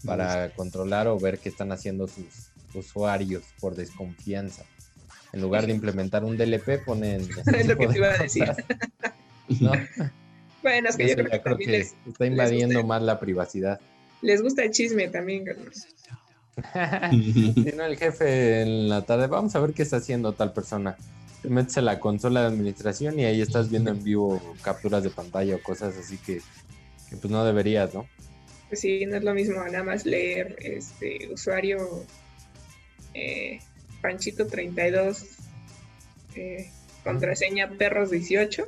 para 0.05 0.51
controlar 0.53 1.07
o 1.07 1.19
ver 1.19 1.39
qué 1.39 1.49
están 1.49 1.71
haciendo 1.71 2.07
sus 2.07 2.51
usuarios 2.75 3.43
por 3.59 3.75
desconfianza. 3.75 4.63
En 5.33 5.41
lugar 5.41 5.65
de 5.65 5.73
implementar 5.73 6.23
un 6.23 6.37
DLP, 6.37 6.85
ponen 6.85 7.21
Es 7.55 7.67
lo 7.67 7.75
tipo 7.75 7.79
que 7.79 7.87
te 7.87 7.97
iba 7.97 8.09
a 8.11 8.17
decir. 8.17 8.45
¿no? 9.59 9.71
Bueno, 10.61 10.89
es 10.89 10.97
que 10.97 11.03
yo 11.07 11.13
Eso 11.13 11.15
creo 11.15 11.29
que 11.31 11.41
creo 11.41 11.57
que 11.57 11.67
les, 11.67 11.95
está 12.05 12.25
invadiendo 12.25 12.75
gusta. 12.79 12.87
más 12.87 13.01
la 13.01 13.19
privacidad. 13.19 13.79
les 14.21 14.41
gusta 14.41 14.63
el 14.63 14.71
chisme 14.71 15.07
también, 15.07 15.45
Carlos. 15.45 15.87
Si 17.11 17.71
no, 17.75 17.85
el 17.85 17.97
jefe 17.97 18.61
en 18.63 18.89
la 18.89 19.03
tarde, 19.05 19.27
vamos 19.27 19.55
a 19.55 19.59
ver 19.59 19.73
qué 19.73 19.83
está 19.83 19.97
haciendo 19.97 20.33
tal 20.33 20.53
persona. 20.53 20.97
Te 21.41 21.49
metes 21.49 21.77
a 21.77 21.81
la 21.81 21.99
consola 21.99 22.41
de 22.41 22.47
administración 22.47 23.19
y 23.19 23.25
ahí 23.25 23.41
estás 23.41 23.69
viendo 23.69 23.91
en 23.91 24.03
vivo 24.03 24.55
capturas 24.61 25.03
de 25.03 25.09
pantalla 25.11 25.55
o 25.55 25.61
cosas 25.61 25.95
así 25.97 26.17
que, 26.17 26.41
que 27.09 27.17
pues 27.17 27.31
no 27.31 27.43
deberías, 27.45 27.93
¿no? 27.93 28.09
Pues 28.67 28.81
sí, 28.81 29.05
no 29.05 29.15
es 29.17 29.23
lo 29.23 29.33
mismo 29.33 29.63
nada 29.63 29.83
más 29.83 30.05
leer 30.05 30.57
este 30.59 31.31
usuario 31.31 32.03
eh, 33.13 33.59
Panchito32, 34.01 35.25
eh, 36.35 36.69
contraseña 37.03 37.69
perros18, 37.71 38.65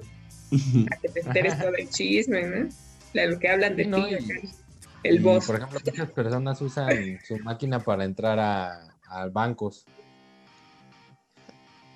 a 0.91 0.95
que 0.97 1.09
te 1.09 1.19
enteres 1.19 1.59
todo 1.59 1.75
el 1.75 1.89
chisme, 1.89 2.43
¿no? 2.43 2.69
De 3.13 3.27
lo 3.27 3.39
que 3.39 3.49
hablan 3.49 3.75
de 3.75 3.83
Sí, 3.83 3.89
no, 3.89 4.07
ti, 4.07 4.15
y- 4.15 4.55
el 5.03 5.15
Y, 5.17 5.19
boss. 5.19 5.45
Por 5.45 5.55
ejemplo, 5.57 5.79
muchas 5.85 6.11
personas 6.11 6.61
usan 6.61 7.19
su 7.23 7.39
máquina 7.39 7.83
para 7.83 8.05
entrar 8.05 8.39
a, 8.39 8.95
a 9.07 9.27
bancos. 9.27 9.85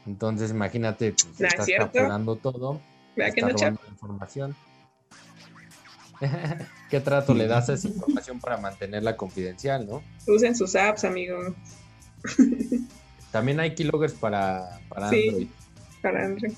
Entonces, 0.06 0.52
imagínate, 0.52 1.14
pues, 1.14 1.40
¿No 1.40 1.48
es 1.48 1.54
estás 1.54 1.68
capturando 1.78 2.36
todo, 2.36 2.82
¿Verdad 3.16 3.34
que 3.34 3.40
estás 3.40 3.54
no, 3.54 3.58
robando 3.60 3.82
la 3.86 3.90
información. 3.92 4.56
¿Qué 6.90 7.00
trato 7.00 7.34
le 7.34 7.48
das 7.48 7.70
a 7.70 7.74
esa 7.74 7.88
información 7.88 8.40
para 8.40 8.58
mantenerla 8.58 9.18
confidencial, 9.18 9.86
no? 9.88 10.02
Usen 10.28 10.56
sus 10.56 10.76
apps, 10.76 11.04
amigo, 11.04 11.38
También 13.32 13.60
hay 13.60 13.74
keyloggers 13.76 14.14
para, 14.14 14.80
para 14.88 15.10
Sí. 15.10 15.28
Android. 15.30 15.48
para 16.02 16.26
Android. 16.26 16.54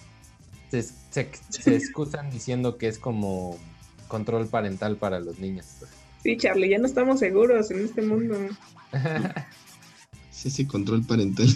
Se, 0.69 0.83
se- 0.83 1.29
se 1.49 1.75
excusan 1.75 2.29
diciendo 2.29 2.77
que 2.77 2.87
es 2.87 2.99
como 2.99 3.57
control 4.09 4.45
parental 4.47 4.97
para 4.97 5.19
los 5.19 5.39
niños. 5.39 5.65
Sí, 6.21 6.35
Charlie, 6.37 6.69
ya 6.69 6.77
no 6.77 6.85
estamos 6.85 7.19
seguros 7.19 7.71
en 7.71 7.85
este 7.85 8.01
mundo. 8.01 8.35
Es 10.31 10.45
ese 10.47 10.67
control 10.67 11.01
parental 11.05 11.47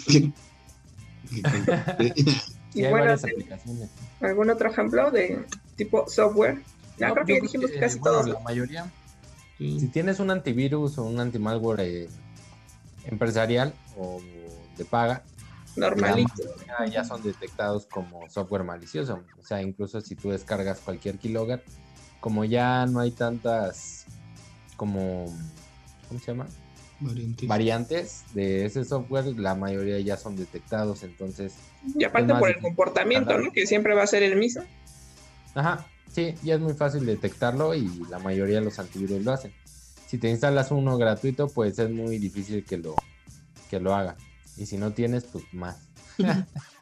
Y 2.72 2.82
bueno, 2.82 2.98
varias 2.98 3.22
¿te- 3.22 3.30
aplicaciones. 3.32 3.90
¿algún 4.20 4.48
otro 4.50 4.70
ejemplo 4.70 5.10
de 5.10 5.44
tipo 5.76 6.08
software? 6.08 6.62
No, 6.98 7.08
No, 7.08 7.14
creo 7.14 7.26
que 7.26 7.34
ya 7.34 7.40
dijimos 7.40 7.70
que, 7.70 7.80
casi 7.80 7.98
bueno, 7.98 8.18
todos. 8.18 8.28
La 8.34 8.40
mayoría. 8.40 8.92
Si 9.58 9.88
tienes 9.88 10.20
un 10.20 10.30
antivirus 10.30 10.96
o 10.98 11.02
un 11.04 11.18
antimalware 11.18 11.80
eh, 11.80 12.08
empresarial 13.06 13.74
o 13.96 14.20
de 14.76 14.84
paga, 14.84 15.24
Normalito. 15.76 16.32
ya, 16.66 16.86
ya 16.86 17.04
son 17.04 17.22
detectados 17.22 17.86
como 17.86 18.28
software 18.30 18.62
malicioso. 18.64 19.24
O 19.40 19.44
sea, 19.44 19.60
incluso 19.62 20.00
si 20.00 20.14
tú 20.14 20.30
descargas 20.30 20.78
cualquier 20.80 21.18
keylogger, 21.18 21.64
como 22.20 22.44
ya 22.44 22.86
no 22.86 23.00
hay 23.00 23.10
tantas 23.10 24.06
como 24.76 25.26
¿cómo 26.08 26.20
se 26.20 26.26
llama? 26.28 26.46
Variantes. 27.00 27.48
variantes 27.48 28.24
de 28.34 28.66
ese 28.66 28.84
software, 28.84 29.26
la 29.38 29.54
mayoría 29.54 29.98
ya 30.00 30.16
son 30.16 30.36
detectados, 30.36 31.02
entonces, 31.02 31.54
Y 31.96 32.04
aparte 32.04 32.34
por 32.34 32.50
el 32.50 32.58
comportamiento, 32.58 33.38
¿no? 33.38 33.52
Que 33.52 33.66
siempre 33.66 33.94
va 33.94 34.02
a 34.02 34.06
ser 34.06 34.22
el 34.22 34.36
mismo. 34.36 34.62
ajá, 35.54 35.86
sí, 36.12 36.34
ya 36.42 36.54
es 36.54 36.60
muy 36.60 36.74
fácil 36.74 37.06
detectarlo 37.06 37.74
y 37.74 37.88
la 38.10 38.18
mayoría 38.18 38.56
de 38.56 38.64
los 38.64 38.78
antivirus 38.78 39.24
lo 39.24 39.32
hacen. 39.32 39.52
Si 40.06 40.18
te 40.18 40.28
instalas 40.28 40.70
uno 40.70 40.98
gratuito, 40.98 41.48
pues 41.48 41.78
es 41.78 41.90
muy 41.90 42.18
difícil 42.18 42.64
que 42.64 42.76
lo, 42.76 42.96
que 43.70 43.80
lo 43.80 43.94
haga. 43.94 44.16
Y 44.56 44.66
si 44.66 44.76
no 44.76 44.92
tienes, 44.92 45.24
pues 45.24 45.44
más. 45.52 45.88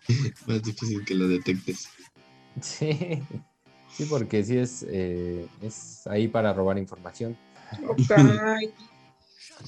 Más 0.46 0.62
difícil 0.62 1.04
que 1.04 1.14
lo 1.14 1.28
detectes. 1.28 1.88
Sí, 2.60 3.22
sí, 3.92 4.04
porque 4.08 4.42
sí 4.42 4.56
es, 4.56 4.84
eh, 4.88 5.46
es 5.62 6.06
ahí 6.06 6.28
para 6.28 6.52
robar 6.52 6.78
información. 6.78 7.36
Ok. 7.86 7.98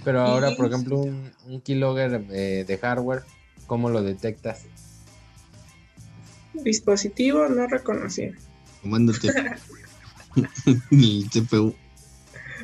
Pero 0.04 0.20
ahora, 0.22 0.54
por 0.56 0.66
ejemplo, 0.66 0.98
un, 0.98 1.32
un 1.46 1.60
keylogger 1.60 2.24
eh, 2.30 2.64
de 2.66 2.78
hardware, 2.78 3.22
¿cómo 3.66 3.90
lo 3.90 4.02
detectas? 4.02 4.64
Dispositivo 6.54 7.48
no 7.48 7.66
reconocido. 7.66 8.34
Tomándote 8.82 9.28
el 10.90 11.30
CPU. 11.30 11.74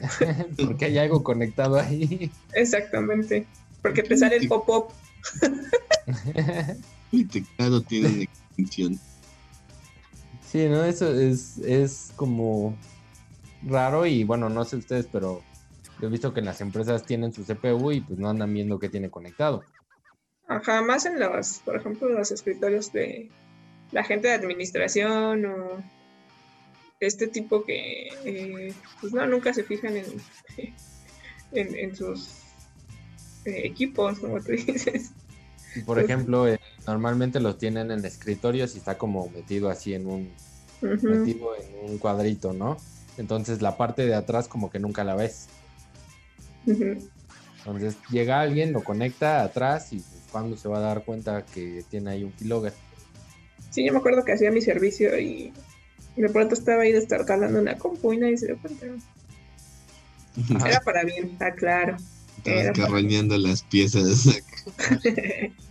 Porque 0.56 0.86
hay 0.86 0.98
algo 0.98 1.22
conectado 1.22 1.78
ahí. 1.78 2.30
Exactamente. 2.52 3.46
Porque 3.82 4.02
te 4.02 4.16
sale 4.16 4.36
el 4.36 4.48
pop-up. 4.48 4.92
Detectado 7.12 7.82
tiene 7.82 8.08
una 8.08 8.22
extensión. 8.22 9.00
Sí, 10.46 10.66
¿no? 10.68 10.84
Eso 10.84 11.12
es, 11.12 11.58
es 11.58 12.12
como 12.16 12.76
raro 13.62 14.06
y 14.06 14.24
bueno, 14.24 14.48
no 14.48 14.64
sé 14.64 14.76
ustedes, 14.76 15.06
pero 15.10 15.42
yo 16.00 16.08
he 16.08 16.10
visto 16.10 16.32
que 16.34 16.42
las 16.42 16.60
empresas 16.60 17.04
tienen 17.04 17.32
su 17.32 17.44
CPU 17.44 17.92
y 17.92 18.00
pues 18.00 18.18
no 18.18 18.28
andan 18.28 18.52
viendo 18.52 18.78
qué 18.78 18.88
tiene 18.88 19.10
conectado. 19.10 19.64
Ajá, 20.48 20.82
más 20.82 21.06
en 21.06 21.18
los, 21.18 21.60
por 21.64 21.76
ejemplo, 21.76 22.08
los 22.08 22.30
escritorios 22.30 22.92
de 22.92 23.28
la 23.92 24.04
gente 24.04 24.28
de 24.28 24.34
administración 24.34 25.44
o 25.46 25.82
este 27.00 27.26
tipo 27.28 27.64
que, 27.64 28.08
eh, 28.24 28.72
pues 29.00 29.12
no, 29.12 29.26
nunca 29.26 29.52
se 29.52 29.64
fijan 29.64 29.96
en, 29.96 30.04
en, 31.52 31.74
en 31.74 31.96
sus 31.96 32.28
eh, 33.44 33.62
equipos, 33.64 34.18
como 34.18 34.40
tú 34.40 34.52
dices. 34.52 35.10
Por 35.84 35.96
Pues- 35.96 36.04
ejemplo, 36.04 36.48
eh, 36.48 36.58
normalmente 36.86 37.40
los 37.40 37.58
tienen 37.58 37.90
en 37.90 38.04
escritorios 38.04 38.74
y 38.74 38.78
está 38.78 38.96
como 38.96 39.28
metido 39.30 39.68
así 39.68 39.94
en 39.94 40.06
un, 40.06 40.32
metido 40.80 41.54
en 41.56 41.90
un 41.90 41.98
cuadrito, 41.98 42.52
¿no? 42.52 42.76
Entonces 43.18 43.62
la 43.62 43.76
parte 43.76 44.06
de 44.06 44.14
atrás 44.14 44.46
como 44.48 44.70
que 44.70 44.78
nunca 44.78 45.02
la 45.04 45.14
ves. 45.16 45.48
Entonces 46.66 47.96
llega 48.10 48.40
alguien, 48.40 48.72
lo 48.72 48.82
conecta 48.82 49.42
atrás 49.42 49.92
y 49.92 49.96
pues, 49.96 50.22
cuando 50.30 50.56
se 50.56 50.68
va 50.68 50.78
a 50.78 50.82
dar 50.82 51.04
cuenta 51.04 51.44
que 51.44 51.84
tiene 51.90 52.10
ahí 52.10 52.24
un 52.24 52.32
keylogger. 52.32 52.72
Sí, 53.70 53.84
yo 53.84 53.92
me 53.92 53.98
acuerdo 53.98 54.24
que 54.24 54.32
hacía 54.32 54.50
mi 54.50 54.60
servicio 54.60 55.18
y 55.18 55.52
de 56.16 56.28
pronto 56.28 56.54
estaba 56.54 56.82
ahí 56.82 56.92
destartalando 56.92 57.60
una 57.60 57.76
compu 57.76 58.12
y 58.12 58.18
nadie 58.18 58.38
se 58.38 58.46
dio 58.46 58.58
cuenta. 58.58 58.86
Ajá. 60.54 60.68
Era 60.68 60.80
para 60.80 61.04
bien, 61.04 61.30
está 61.32 61.54
claro. 61.54 61.96
Estabas 62.44 63.02
las 63.02 63.62
piezas. 63.64 64.42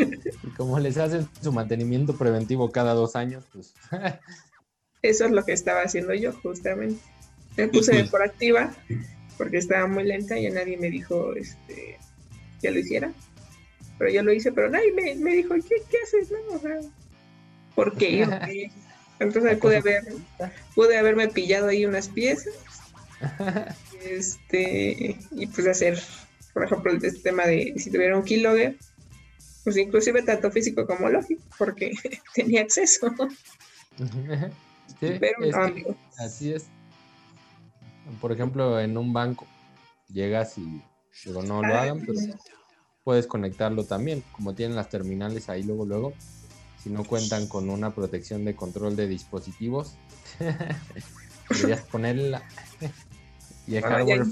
Y 0.00 0.48
como 0.50 0.78
les 0.78 0.96
hacen 0.96 1.28
su 1.40 1.50
mantenimiento 1.50 2.16
preventivo 2.16 2.70
cada 2.70 2.94
dos 2.94 3.16
años, 3.16 3.44
pues 3.52 3.74
Eso 5.02 5.24
es 5.24 5.30
lo 5.30 5.44
que 5.44 5.52
estaba 5.52 5.82
haciendo 5.82 6.14
yo, 6.14 6.32
justamente. 6.32 7.00
Me 7.56 7.68
puse 7.68 8.04
por 8.10 8.22
activa 8.22 8.74
porque 9.38 9.58
estaba 9.58 9.86
muy 9.86 10.04
lenta 10.04 10.38
y 10.38 10.50
nadie 10.50 10.76
me 10.76 10.90
dijo 10.90 11.34
este, 11.34 11.98
que 12.60 12.70
lo 12.70 12.80
hiciera. 12.80 13.12
Pero 13.96 14.10
yo 14.10 14.22
lo 14.22 14.32
hice, 14.32 14.52
pero 14.52 14.68
nadie 14.68 14.92
me, 14.92 15.14
me 15.14 15.32
dijo, 15.32 15.54
¿qué, 15.54 15.76
qué 15.90 15.96
haces? 16.04 16.30
No? 16.30 16.38
O 16.54 16.58
sea, 16.58 16.80
¿por 17.74 17.96
qué? 17.96 18.28
Entonces 19.20 19.58
pude, 19.58 19.78
haber, 19.78 20.04
pude 20.74 20.96
haberme 20.96 21.28
pillado 21.28 21.68
ahí 21.68 21.84
unas 21.84 22.08
piezas 22.08 22.54
este, 24.04 25.16
y 25.32 25.46
pues 25.48 25.66
hacer, 25.66 25.98
por 26.52 26.64
ejemplo, 26.64 26.92
el 26.92 27.04
este 27.04 27.20
tema 27.20 27.46
de 27.46 27.74
si 27.76 27.90
tuviera 27.90 28.16
un 28.16 28.22
keylogger, 28.22 28.76
pues 29.64 29.76
inclusive 29.76 30.22
tanto 30.22 30.50
físico 30.50 30.86
como 30.86 31.08
lógico, 31.08 31.42
porque 31.58 31.92
tenía 32.34 32.62
acceso. 32.62 33.12
Sí, 35.00 35.16
Pero 35.20 35.40
no, 35.40 35.74
que 35.74 35.94
así 36.18 36.52
es. 36.52 36.66
Por 38.20 38.32
ejemplo, 38.32 38.80
en 38.80 38.96
un 38.96 39.12
banco 39.12 39.46
llegas 40.08 40.56
y 40.58 40.82
digo, 41.24 41.42
no 41.42 41.62
lo 41.62 41.76
hagan, 41.76 42.00
pero 42.06 42.18
puedes 43.04 43.26
conectarlo 43.26 43.84
también, 43.84 44.22
como 44.32 44.54
tienen 44.54 44.76
las 44.76 44.88
terminales 44.88 45.48
ahí 45.48 45.62
luego, 45.62 45.84
luego. 45.86 46.12
Si 46.82 46.90
no 46.90 47.04
cuentan 47.04 47.48
con 47.48 47.68
una 47.70 47.90
protección 47.94 48.44
de 48.44 48.54
control 48.54 48.94
de 48.96 49.08
dispositivos, 49.08 49.96
deberías 51.50 51.80
ponerla. 51.82 52.42
y 53.66 53.76
el 53.76 53.82
hardware, 53.82 54.26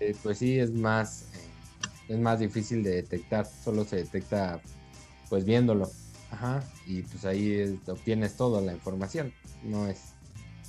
eh, 0.00 0.14
pues 0.22 0.38
sí, 0.38 0.58
es 0.58 0.72
más, 0.72 1.22
eh, 1.34 1.48
es 2.08 2.18
más 2.18 2.40
difícil 2.40 2.82
de 2.82 2.90
detectar. 2.96 3.46
Solo 3.46 3.84
se 3.84 3.96
detecta, 3.96 4.60
pues 5.28 5.44
viéndolo. 5.44 5.90
Ajá. 6.30 6.64
Y 6.86 7.02
pues 7.02 7.24
ahí 7.24 7.52
es- 7.52 7.88
obtienes 7.88 8.36
toda 8.36 8.60
la 8.60 8.72
información. 8.72 9.32
No 9.62 9.86
es, 9.86 10.11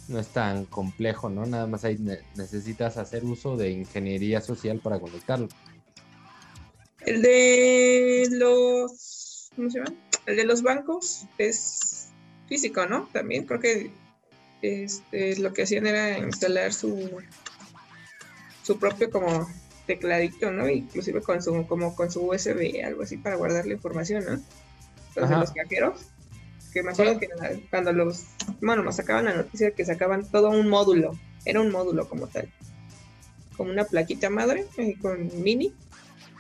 no 0.08 0.20
es 0.20 0.28
tan 0.28 0.66
complejo, 0.66 1.30
¿no? 1.30 1.46
Nada 1.46 1.68
más 1.68 1.84
ahí 1.86 1.98
ne- 1.98 2.20
necesitas 2.36 2.98
hacer 2.98 3.24
uso 3.24 3.56
de 3.58 3.70
ingeniería 3.72 4.42
social 4.42 4.80
para 4.80 5.00
conectarlo. 5.00 5.48
El 7.02 7.22
de 7.22 8.28
los. 8.32 9.50
¿Cómo 9.56 9.70
se 9.70 9.80
llama? 9.80 9.94
El 10.26 10.36
de 10.38 10.46
los 10.46 10.62
bancos 10.62 11.26
es 11.38 12.10
físico, 12.48 12.86
¿no? 12.86 13.10
También 13.12 13.46
creo 13.46 13.60
que 13.60 13.92
este, 14.62 15.38
lo 15.38 15.54
que 15.54 15.64
hacían 15.64 15.86
era 15.88 16.18
instalar 16.20 16.74
su 16.74 17.10
su 18.64 18.80
propio 18.80 19.10
como 19.12 19.48
tecladito, 19.86 20.50
¿no? 20.52 20.70
Inclusive 20.70 21.22
con 21.22 21.42
su 21.44 21.68
como 21.68 21.96
con 21.96 22.10
su 22.10 22.22
USB, 22.22 22.82
algo 22.86 23.04
así 23.04 23.18
para 23.18 23.36
guardar 23.36 23.66
la 23.66 23.74
información, 23.74 24.24
¿no? 24.24 24.32
Los 25.16 25.30
de 25.30 25.36
Ajá. 25.36 25.40
los 25.42 25.52
cajeros. 25.52 26.00
Que 26.74 26.82
me 26.84 26.92
acuerdo 26.92 27.20
que 27.20 27.30
cuando 27.70 27.94
los, 27.94 28.26
bueno, 28.62 28.82
nos 28.84 28.96
sacaban 28.96 29.26
la 29.26 29.36
noticia 29.36 29.72
que 29.72 29.86
sacaban 29.86 30.26
todo 30.30 30.50
un 30.50 30.68
módulo, 30.70 31.18
era 31.46 31.62
un 31.62 31.72
módulo 31.72 32.10
como 32.10 32.28
tal, 32.28 32.50
como 33.56 33.70
una 33.72 33.84
plaquita 33.86 34.30
madre 34.32 34.66
ahí 34.80 34.96
con 34.96 35.30
mini, 35.44 35.74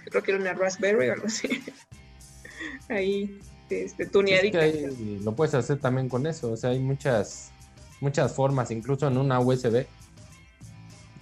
creo 0.05 0.23
que 0.23 0.31
era 0.31 0.39
una 0.41 0.53
Raspberry 0.53 1.09
o 1.09 1.13
algo 1.13 1.27
así, 1.27 1.47
ahí, 2.89 3.39
este, 3.69 4.03
Es 4.03 4.11
tuneadita. 4.11 4.59
que 4.59 4.65
hay- 4.65 5.19
lo 5.23 5.35
puedes 5.35 5.53
hacer 5.53 5.79
también 5.79 6.09
con 6.09 6.25
eso. 6.27 6.51
O 6.51 6.57
sea, 6.57 6.71
hay 6.71 6.79
muchas, 6.79 7.51
muchas 8.01 8.33
formas, 8.33 8.71
incluso 8.71 9.07
en 9.07 9.17
una 9.17 9.39
USB. 9.39 9.85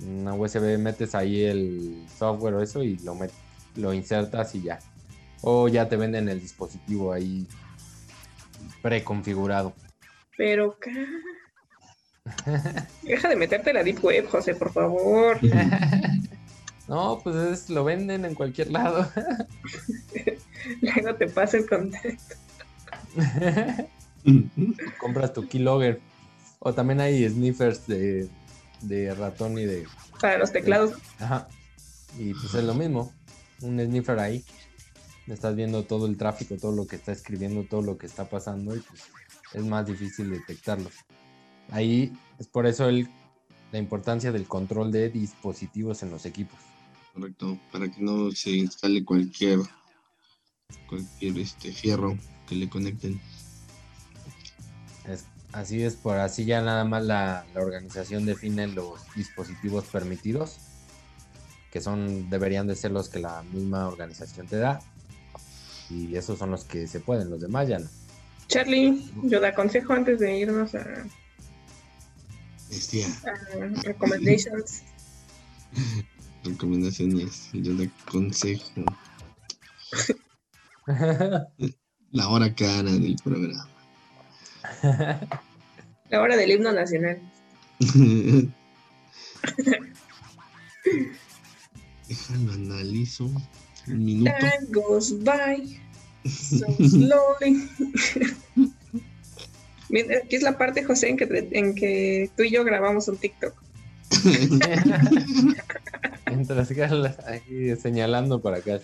En 0.02 0.22
una 0.22 0.34
USB 0.34 0.78
metes 0.78 1.14
ahí 1.16 1.44
el 1.44 2.06
software 2.18 2.56
o 2.56 2.62
eso 2.62 2.82
y 2.84 2.98
lo, 3.00 3.16
met- 3.16 3.32
lo 3.76 3.94
insertas 3.94 4.56
y 4.56 4.64
ya. 4.64 4.80
O 5.42 5.68
ya 5.68 5.88
te 5.90 5.96
venden 5.98 6.30
el 6.30 6.40
dispositivo 6.40 7.14
ahí 7.14 7.48
preconfigurado. 8.82 9.74
Pero, 10.38 10.78
ca- 10.80 10.90
deja 13.04 13.30
de 13.30 13.36
meterte 13.36 13.74
la 13.74 13.84
deep 13.84 14.04
web, 14.04 14.28
José, 14.30 14.56
por 14.56 14.72
favor. 14.74 15.40
No, 16.88 17.22
pues 17.24 17.36
es- 17.38 17.70
lo 17.70 17.86
venden 17.86 18.26
en 18.26 18.36
cualquier 18.36 18.70
lado. 18.70 19.08
Luego 20.82 21.16
te 21.16 21.28
pasa 21.28 21.56
el 21.58 21.66
contacto. 21.70 22.36
Compras 25.00 25.32
tu 25.32 25.48
keylogger. 25.48 26.02
O 26.60 26.74
también 26.74 27.00
hay 27.00 27.28
sniffers 27.30 27.88
de, 27.88 28.28
de 28.82 29.16
ratón 29.16 29.58
y 29.58 29.64
de 29.66 29.88
Para 30.20 30.38
los 30.38 30.52
teclados, 30.52 30.94
Ajá. 31.20 31.48
Y 32.20 32.34
pues 32.34 32.54
es 32.56 32.64
lo 32.66 32.74
mismo. 32.74 33.14
Un 33.62 33.80
sniffer 33.80 34.20
ahí. 34.20 34.44
Estás 35.28 35.56
viendo 35.56 35.84
todo 35.84 36.08
el 36.08 36.18
tráfico, 36.18 36.58
todo 36.58 36.72
lo 36.74 36.88
que 36.88 36.98
está 36.98 37.12
escribiendo, 37.12 37.64
todo 37.64 37.82
lo 37.82 37.98
que 37.98 38.06
está 38.06 38.30
pasando 38.30 38.76
y 38.76 38.80
pues 38.80 39.02
es 39.54 39.64
más 39.64 39.86
difícil 39.86 40.30
detectarlo. 40.30 40.90
Ahí 41.70 42.12
es 42.40 42.48
por 42.48 42.66
eso 42.66 42.90
el, 42.90 43.08
la 43.72 43.80
importancia 43.80 44.32
del 44.32 44.48
control 44.48 44.92
de 44.92 45.10
dispositivos 45.10 46.04
en 46.04 46.10
los 46.12 46.26
equipos. 46.26 46.60
Correcto, 47.14 47.58
para 47.72 47.90
que 47.90 48.02
no 48.02 48.32
se 48.32 48.52
instale 48.52 49.04
cualquier 49.06 49.60
cualquier 50.88 51.38
este 51.40 51.72
fierro 51.72 52.18
que 52.48 52.56
le 52.56 52.70
conecten. 52.70 53.20
Es- 55.08 55.26
así 55.54 55.82
es, 55.84 55.96
por 55.96 56.18
así 56.18 56.46
ya 56.46 56.62
nada 56.62 56.84
más 56.84 57.04
la, 57.06 57.46
la 57.54 57.62
organización 57.62 58.26
define 58.26 58.68
los 58.68 59.02
dispositivos 59.16 59.86
permitidos, 59.86 60.58
que 61.72 61.80
son, 61.82 62.30
deberían 62.30 62.68
de 62.68 62.76
ser 62.76 62.92
los 62.92 63.08
que 63.10 63.20
la 63.20 63.44
misma 63.44 63.88
organización 63.88 64.48
te 64.48 64.58
da. 64.58 64.82
Y 65.92 66.16
esos 66.16 66.40
son 66.40 66.52
los 66.52 66.64
que 66.64 66.88
se 66.88 67.00
pueden, 67.02 67.30
los 67.30 67.42
demás 67.42 67.68
ya 67.68 67.80
no. 67.80 67.88
Charlie, 68.48 69.10
yo 69.24 69.40
te 69.40 69.48
aconsejo 69.48 69.94
antes 69.94 70.20
de 70.20 70.38
irnos 70.38 70.76
a, 70.76 70.86
Bestia. 72.70 73.08
a 73.26 73.32
recommendations. 73.84 74.84
recomendaciones. 76.44 77.50
Yo 77.54 77.74
le 77.74 77.90
aconsejo 78.06 78.84
la 82.12 82.30
hora 82.30 82.54
cara 82.54 82.92
del 82.92 83.16
programa. 83.24 83.68
La 86.10 86.22
hora 86.22 86.36
del 86.36 86.52
himno 86.52 86.72
nacional. 86.72 87.22
Déjalo 92.08 92.54
analizo. 92.54 93.30
Un 93.88 94.06
minuto. 94.06 94.32
Time 94.40 94.68
goes 94.72 95.12
by 95.24 95.82
so 96.26 96.68
slowly. 96.78 97.68
Mira, 99.90 100.20
aquí 100.24 100.36
es 100.38 100.44
la 100.44 100.58
parte, 100.58 100.84
José, 100.84 101.10
en 101.10 101.18
que, 101.18 101.50
en 101.52 101.76
que 101.76 102.30
tú 102.38 102.44
y 102.44 102.52
yo 102.52 102.64
grabamos 102.64 103.08
un 103.08 103.18
TikTok. 103.18 103.54
Mientras 106.28 106.68
que 106.70 106.84
aquí 106.84 107.76
señalando 107.82 108.42
para 108.42 108.58
acá. 108.58 108.80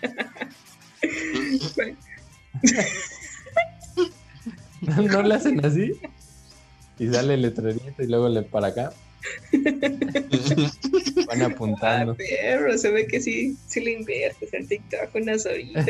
¿No, 4.80 5.02
no 5.02 5.22
le 5.22 5.34
hacen 5.34 5.64
así? 5.64 6.00
Y 6.98 7.08
sale 7.08 7.34
el 7.34 7.42
letrerito 7.42 8.02
y 8.02 8.06
luego 8.06 8.28
le 8.28 8.42
para 8.42 8.68
acá. 8.68 8.92
Van 11.26 11.42
Ah, 11.42 11.46
apuntando. 11.46 12.14
perro, 12.16 12.76
se 12.78 12.90
ve 12.90 13.06
que 13.06 13.20
sí, 13.20 13.56
sí 13.66 13.80
le 13.80 13.92
inviertes 13.92 14.52
en 14.54 14.66
TikTok 14.66 15.14
unas 15.14 15.44
horitas. 15.46 15.86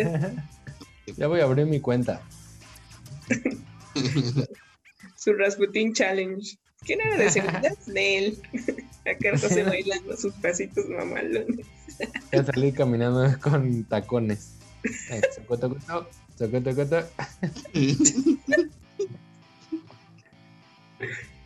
Ya 1.16 1.26
voy 1.26 1.40
a 1.40 1.44
abrir 1.44 1.66
mi 1.66 1.80
cuenta. 1.80 2.22
Su 5.16 5.32
Rasputin 5.34 5.92
Challenge. 5.92 6.56
¿Quién 6.84 7.00
era 7.00 7.16
de 7.16 7.30
seguridad? 7.30 7.72
Nel. 7.86 8.38
Acá 9.04 9.30
José 9.38 9.62
bailando 9.64 10.16
sus 10.16 10.32
pasitos 10.34 10.86
mamalones. 10.88 11.66
Voy 12.32 12.40
a 12.40 12.44
salir 12.44 12.74
caminando 12.74 13.36
con 13.40 13.84
tacones. 13.84 14.54
Eh, 15.10 15.20
soco, 15.34 15.58
toco, 15.58 15.76
toc, 15.86 16.08
soco, 16.36 16.62
toco, 16.62 16.86
toc. 16.86 17.06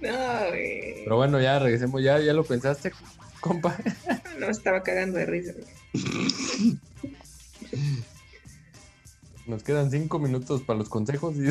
No, 0.03 0.49
güey. 0.49 1.05
Pero 1.05 1.17
bueno, 1.17 1.41
ya 1.41 1.59
regresemos. 1.59 2.03
¿Ya, 2.03 2.19
ya 2.21 2.33
lo 2.33 2.45
pensaste, 2.45 2.93
compa? 3.41 3.77
No 4.39 4.49
estaba 4.49 4.83
cagando 4.83 5.19
de 5.19 5.27
risa. 5.27 5.53
güey. 5.53 6.79
Nos 9.47 9.63
quedan 9.63 9.91
cinco 9.91 10.19
minutos 10.19 10.63
para 10.63 10.79
los 10.79 10.89
consejos 10.89 11.35
y 11.37 11.49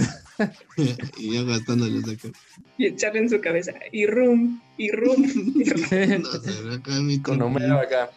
y 1.18 1.34
ya 1.34 1.44
gastándoles 1.44 2.04
acá. 2.08 2.30
Y 2.78 2.88
echarle 2.88 3.20
en 3.20 3.30
su 3.30 3.40
cabeza. 3.40 3.74
Y 3.92 4.06
rum, 4.08 4.60
y 4.78 4.92
rum, 4.92 5.24
y 5.56 5.70
rum. 5.70 6.22
No 6.22 6.32
se 6.42 6.62
ve 6.64 6.76
acá 6.76 6.92
mi 7.02 7.22
con 7.22 7.42
Homero 7.42 7.80
acá 7.80 8.10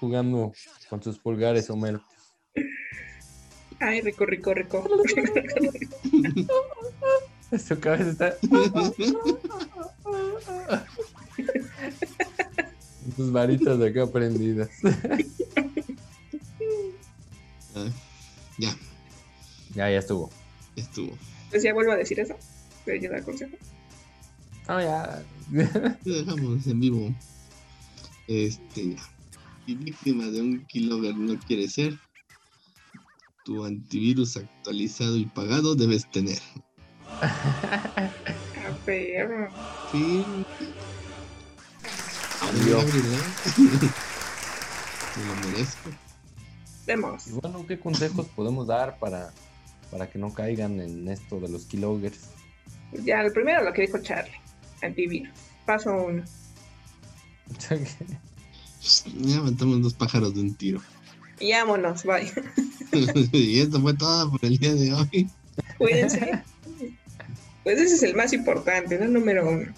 jugando 0.00 0.52
con 0.88 1.02
sus 1.02 1.18
pulgares, 1.18 1.70
Homero. 1.70 2.02
Ay, 3.80 4.00
rico, 4.00 4.26
rico, 4.26 4.54
rico. 4.54 4.84
Su 7.56 7.80
cabeza 7.80 8.10
está. 8.10 8.34
Sus 13.16 13.32
varitas 13.32 13.78
de 13.78 13.88
acá 13.88 14.06
prendidas. 14.06 14.70
Ah, 17.74 17.88
ya, 18.58 18.76
Ya, 19.74 19.90
ya 19.90 19.98
estuvo. 19.98 20.30
estuvo. 20.76 21.16
Pues 21.50 21.62
ya 21.62 21.72
vuelvo 21.72 21.92
a 21.92 21.96
decir 21.96 22.20
eso. 22.20 22.34
Pero 22.84 23.00
yo 23.00 23.10
da 23.10 23.22
consejo. 23.22 23.56
No, 24.68 24.80
ya. 24.80 25.24
Lo 26.04 26.14
dejamos 26.14 26.66
en 26.66 26.80
vivo. 26.80 27.14
Este, 28.26 28.96
si 29.64 29.74
víctima 29.74 30.26
de 30.26 30.42
un 30.42 30.64
keylogger 30.66 31.16
no 31.16 31.38
quiere 31.40 31.68
ser, 31.68 31.98
tu 33.44 33.64
antivirus 33.64 34.36
actualizado 34.36 35.16
y 35.16 35.24
pagado 35.24 35.74
debes 35.74 36.10
tener. 36.10 36.38
Perro. 38.84 39.48
Sí. 39.92 40.24
Adiós. 42.42 42.84
Me 45.16 45.24
lo 45.26 45.34
merezco. 45.46 45.90
Vemos. 46.86 47.26
Y 47.26 47.32
bueno, 47.32 47.66
¿qué 47.66 47.78
consejos 47.78 48.26
podemos 48.34 48.66
dar 48.66 48.98
para, 48.98 49.32
para 49.90 50.08
que 50.08 50.18
no 50.18 50.32
caigan 50.32 50.80
en 50.80 51.08
esto 51.08 51.38
de 51.40 51.48
los 51.48 51.64
keyloggers? 51.66 52.30
Ya, 53.04 53.22
lo 53.22 53.32
primero 53.32 53.62
lo 53.62 53.72
que 53.72 53.82
dijo 53.82 53.98
Charlie. 53.98 54.32
Antivirus. 54.82 55.28
Paso 55.66 55.92
uno. 55.92 56.24
Ya 59.18 59.42
matamos 59.42 59.82
dos 59.82 59.94
pájaros 59.94 60.34
de 60.34 60.40
un 60.40 60.54
tiro. 60.54 60.80
Y 61.40 61.52
vámonos, 61.52 62.04
bye. 62.04 62.32
y 63.32 63.60
esto 63.60 63.80
fue 63.80 63.94
todo 63.94 64.30
por 64.30 64.44
el 64.44 64.58
día 64.58 64.74
de 64.74 64.92
hoy. 64.92 65.30
Cuídense. 65.76 66.42
Pues 67.68 67.80
ese 67.82 67.96
es 67.96 68.02
el 68.02 68.14
más 68.14 68.32
importante, 68.32 68.98
¿no? 68.98 69.08
Número 69.08 69.46
uno. 69.46 69.74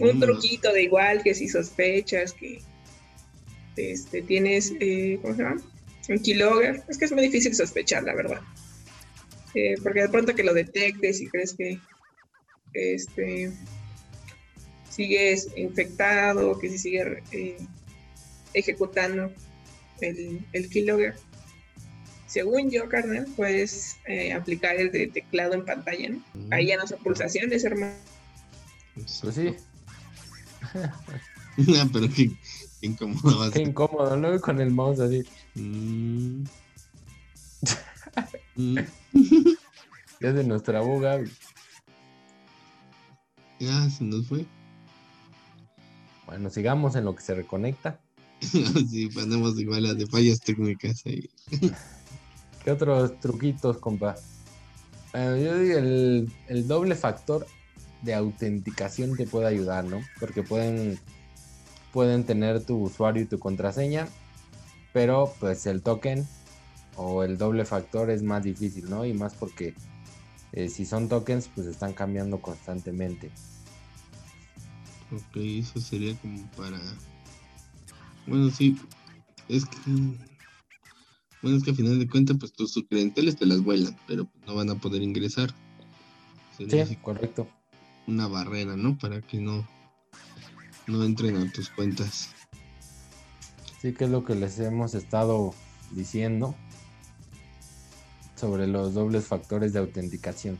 Un 0.00 0.20
truquito 0.20 0.72
de 0.72 0.84
igual 0.84 1.24
que 1.24 1.34
si 1.34 1.48
sospechas 1.48 2.34
que 2.34 2.62
este, 3.74 4.22
tienes, 4.22 4.72
eh, 4.78 5.18
¿cómo 5.20 5.34
se 5.34 5.42
llama? 5.42 5.60
Un 6.08 6.20
keylogger. 6.20 6.84
Es 6.86 6.98
que 6.98 7.06
es 7.06 7.10
muy 7.10 7.22
difícil 7.22 7.52
sospechar, 7.52 8.04
la 8.04 8.14
verdad. 8.14 8.40
Eh, 9.56 9.74
porque 9.82 10.02
de 10.02 10.08
pronto 10.08 10.36
que 10.36 10.44
lo 10.44 10.54
detectes 10.54 11.20
y 11.20 11.26
crees 11.26 11.54
que 11.54 11.80
este, 12.74 13.50
sigues 14.90 15.48
infectado, 15.56 16.60
que 16.60 16.70
se 16.70 16.78
sigue 16.78 17.24
eh, 17.32 17.56
ejecutando 18.54 19.32
el, 20.00 20.46
el 20.52 20.70
keylogger. 20.70 21.16
Según 22.28 22.70
yo, 22.70 22.88
carnal, 22.88 23.26
puedes 23.36 23.96
eh, 24.06 24.32
aplicar 24.32 24.76
el 24.76 24.92
de 24.92 25.08
teclado 25.08 25.54
en 25.54 25.64
pantalla, 25.64 26.10
¿no? 26.10 26.22
Ahí 26.50 26.66
ya 26.66 26.76
no 26.76 26.86
son 26.86 26.98
pulsaciones, 27.02 27.64
hermano. 27.64 27.94
Pues 28.94 29.34
sí, 29.34 29.56
Ah, 31.76 31.88
pero 31.92 32.08
qué, 32.08 32.30
qué 32.80 32.86
incómodo 32.86 33.40
va 33.40 33.46
a 33.46 33.50
qué 33.50 33.58
ser. 33.60 33.68
incómodo, 33.68 34.16
¿no? 34.16 34.40
Con 34.40 34.60
el 34.60 34.70
mouse 34.70 35.00
así. 35.00 35.24
Mm. 35.54 36.44
Mm. 38.56 38.78
Ya 40.20 40.80
boga. 40.80 41.20
Ya 43.60 43.90
se 43.90 44.04
nos 44.04 44.26
fue. 44.26 44.44
Bueno, 46.26 46.50
sigamos 46.50 46.94
en 46.96 47.04
lo 47.06 47.14
que 47.14 47.22
se 47.22 47.34
reconecta. 47.34 48.00
Sí, 48.40 49.08
ponemos 49.12 49.58
igual 49.58 49.86
a 49.86 49.94
de 49.94 50.06
fallas 50.06 50.40
técnicas 50.40 51.02
ahí. 51.06 51.28
¿Qué 52.68 52.72
otros 52.72 53.18
truquitos, 53.18 53.78
compa? 53.78 54.14
Yo 55.14 55.58
digo, 55.58 55.78
el, 55.78 56.30
el 56.48 56.68
doble 56.68 56.96
factor 56.96 57.46
de 58.02 58.12
autenticación 58.12 59.16
te 59.16 59.26
puede 59.26 59.46
ayudar, 59.46 59.84
¿no? 59.84 60.02
Porque 60.20 60.42
pueden, 60.42 60.98
pueden 61.94 62.24
tener 62.24 62.62
tu 62.62 62.76
usuario 62.76 63.22
y 63.22 63.24
tu 63.24 63.38
contraseña, 63.38 64.06
pero 64.92 65.32
pues 65.40 65.64
el 65.64 65.80
token 65.80 66.28
o 66.96 67.24
el 67.24 67.38
doble 67.38 67.64
factor 67.64 68.10
es 68.10 68.22
más 68.22 68.42
difícil, 68.42 68.90
¿no? 68.90 69.06
Y 69.06 69.14
más 69.14 69.32
porque 69.32 69.72
eh, 70.52 70.68
si 70.68 70.84
son 70.84 71.08
tokens, 71.08 71.48
pues 71.48 71.66
están 71.68 71.94
cambiando 71.94 72.42
constantemente. 72.42 73.30
Ok, 75.10 75.36
eso 75.36 75.80
sería 75.80 76.14
como 76.18 76.46
para. 76.48 76.78
Bueno, 78.26 78.50
sí. 78.50 78.78
Es 79.48 79.64
que. 79.64 80.37
Bueno, 81.42 81.56
es 81.58 81.62
que 81.64 81.70
a 81.70 81.74
final 81.74 81.98
de 81.98 82.08
cuentas, 82.08 82.36
pues 82.38 82.52
tus 82.52 82.74
credenciales 82.88 83.36
te 83.36 83.46
las 83.46 83.60
vuelan, 83.62 83.96
pero 84.06 84.24
pues, 84.24 84.44
no 84.46 84.54
van 84.56 84.70
a 84.70 84.74
poder 84.74 85.02
ingresar. 85.02 85.50
Sería 86.56 86.84
Sí, 86.86 86.96
correcto. 86.96 87.46
una 88.06 88.26
barrera, 88.26 88.76
¿no? 88.76 88.98
Para 88.98 89.20
que 89.20 89.38
no, 89.38 89.66
no 90.88 91.04
entren 91.04 91.36
a 91.36 91.52
tus 91.52 91.68
cuentas. 91.70 92.30
Sí, 93.80 93.92
que 93.92 94.04
es 94.04 94.10
lo 94.10 94.24
que 94.24 94.34
les 94.34 94.58
hemos 94.58 94.94
estado 94.94 95.54
diciendo 95.92 96.56
sobre 98.34 98.66
los 98.66 98.94
dobles 98.94 99.24
factores 99.26 99.72
de 99.72 99.78
autenticación. 99.78 100.58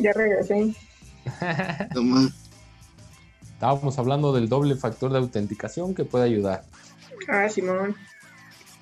Ya 0.00 0.12
regresé. 0.12 0.74
Toma, 1.94 2.30
Estábamos 3.54 3.98
hablando 3.98 4.32
del 4.32 4.48
doble 4.48 4.76
factor 4.76 5.10
de 5.10 5.18
autenticación 5.18 5.92
que 5.94 6.04
puede 6.04 6.24
ayudar. 6.26 6.64
Ah, 7.28 7.48
Simón. 7.48 7.96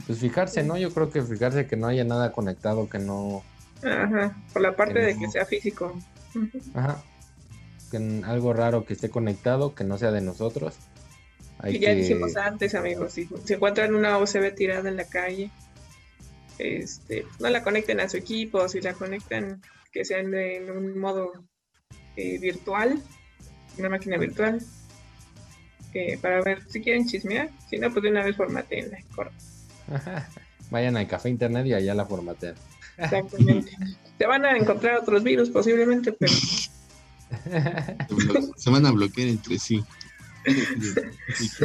Pues 0.07 0.21
fijarse, 0.21 0.63
¿no? 0.63 0.77
Yo 0.77 0.93
creo 0.93 1.11
que 1.11 1.23
fijarse 1.23 1.67
que 1.67 1.77
no 1.77 1.89
haya 1.89 2.05
nada 2.05 2.33
conectado, 2.33 2.89
que 2.89 2.99
no... 2.99 3.43
Ajá. 3.83 4.37
Por 4.53 4.63
la 4.63 4.77
parte 4.77 5.01
de 5.01 5.19
que 5.19 5.29
sea 5.29 5.45
físico. 5.45 5.99
Ajá. 6.75 7.03
Que 7.91 8.23
algo 8.25 8.53
raro 8.53 8.85
que 8.85 8.95
esté 8.95 9.11
conectado, 9.11 9.75
que 9.75 9.85
no 9.85 9.99
sea 9.99 10.13
de 10.13 10.21
nosotros. 10.21 10.77
Hay 11.59 11.77
Y 11.77 11.79
ya 11.81 11.89
que... 11.89 11.97
dijimos 11.97 12.37
antes, 12.37 12.75
amigos, 12.75 13.13
si 13.13 13.29
se 13.45 13.55
encuentran 13.55 13.95
una 13.95 14.19
USB 14.19 14.55
tirada 14.55 14.89
en 14.89 14.97
la 14.97 15.07
calle, 15.07 15.51
este, 16.59 17.27
no 17.41 17.49
la 17.51 17.63
conecten 17.63 18.01
a 18.01 18.09
su 18.09 18.17
equipo, 18.17 18.69
si 18.69 18.81
la 18.81 18.95
conectan, 18.95 19.61
que 19.93 20.05
sean 20.05 20.33
en 20.35 20.71
un 20.71 20.99
modo 20.99 21.33
eh, 22.17 22.39
virtual, 22.39 23.03
una 23.79 23.89
máquina 23.89 24.19
virtual, 24.19 24.61
que 25.93 26.19
para 26.21 26.43
ver 26.43 26.63
si 26.69 26.81
quieren 26.81 27.07
chismear. 27.07 27.51
Si 27.69 27.79
no, 27.79 27.91
pues 27.91 28.03
de 28.03 28.11
una 28.11 28.25
vez 28.25 28.37
formateen. 28.37 28.91
Vayan 30.71 30.97
al 30.97 31.07
café 31.07 31.29
internet 31.29 31.67
y 31.67 31.75
allá 31.75 31.95
la 31.95 32.07
formatean. 32.07 32.55
Exactamente. 32.99 33.73
Se 34.19 34.27
van 34.27 34.45
a 34.45 34.57
encontrar 34.57 34.99
otros 34.99 35.23
virus 35.23 35.51
posiblemente, 35.51 36.13
pero 36.13 36.33
Se 38.57 38.71
van 38.71 38.87
a 38.87 38.93
bloquear 38.93 39.29
entre 39.29 39.59
sí. 39.59 39.85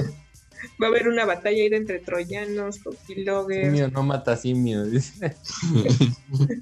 va 0.82 0.88
a 0.88 0.90
haber 0.90 1.08
una 1.08 1.26
batalla 1.26 1.64
ahí 1.64 1.70
entre 1.72 2.00
troyanos, 2.00 2.80
con 2.80 2.96
keyloggers, 3.08 3.66
Simio 3.66 3.90
no 3.90 4.04
mata 4.04 4.36
simio. 4.38 4.86
dice. 4.86 5.36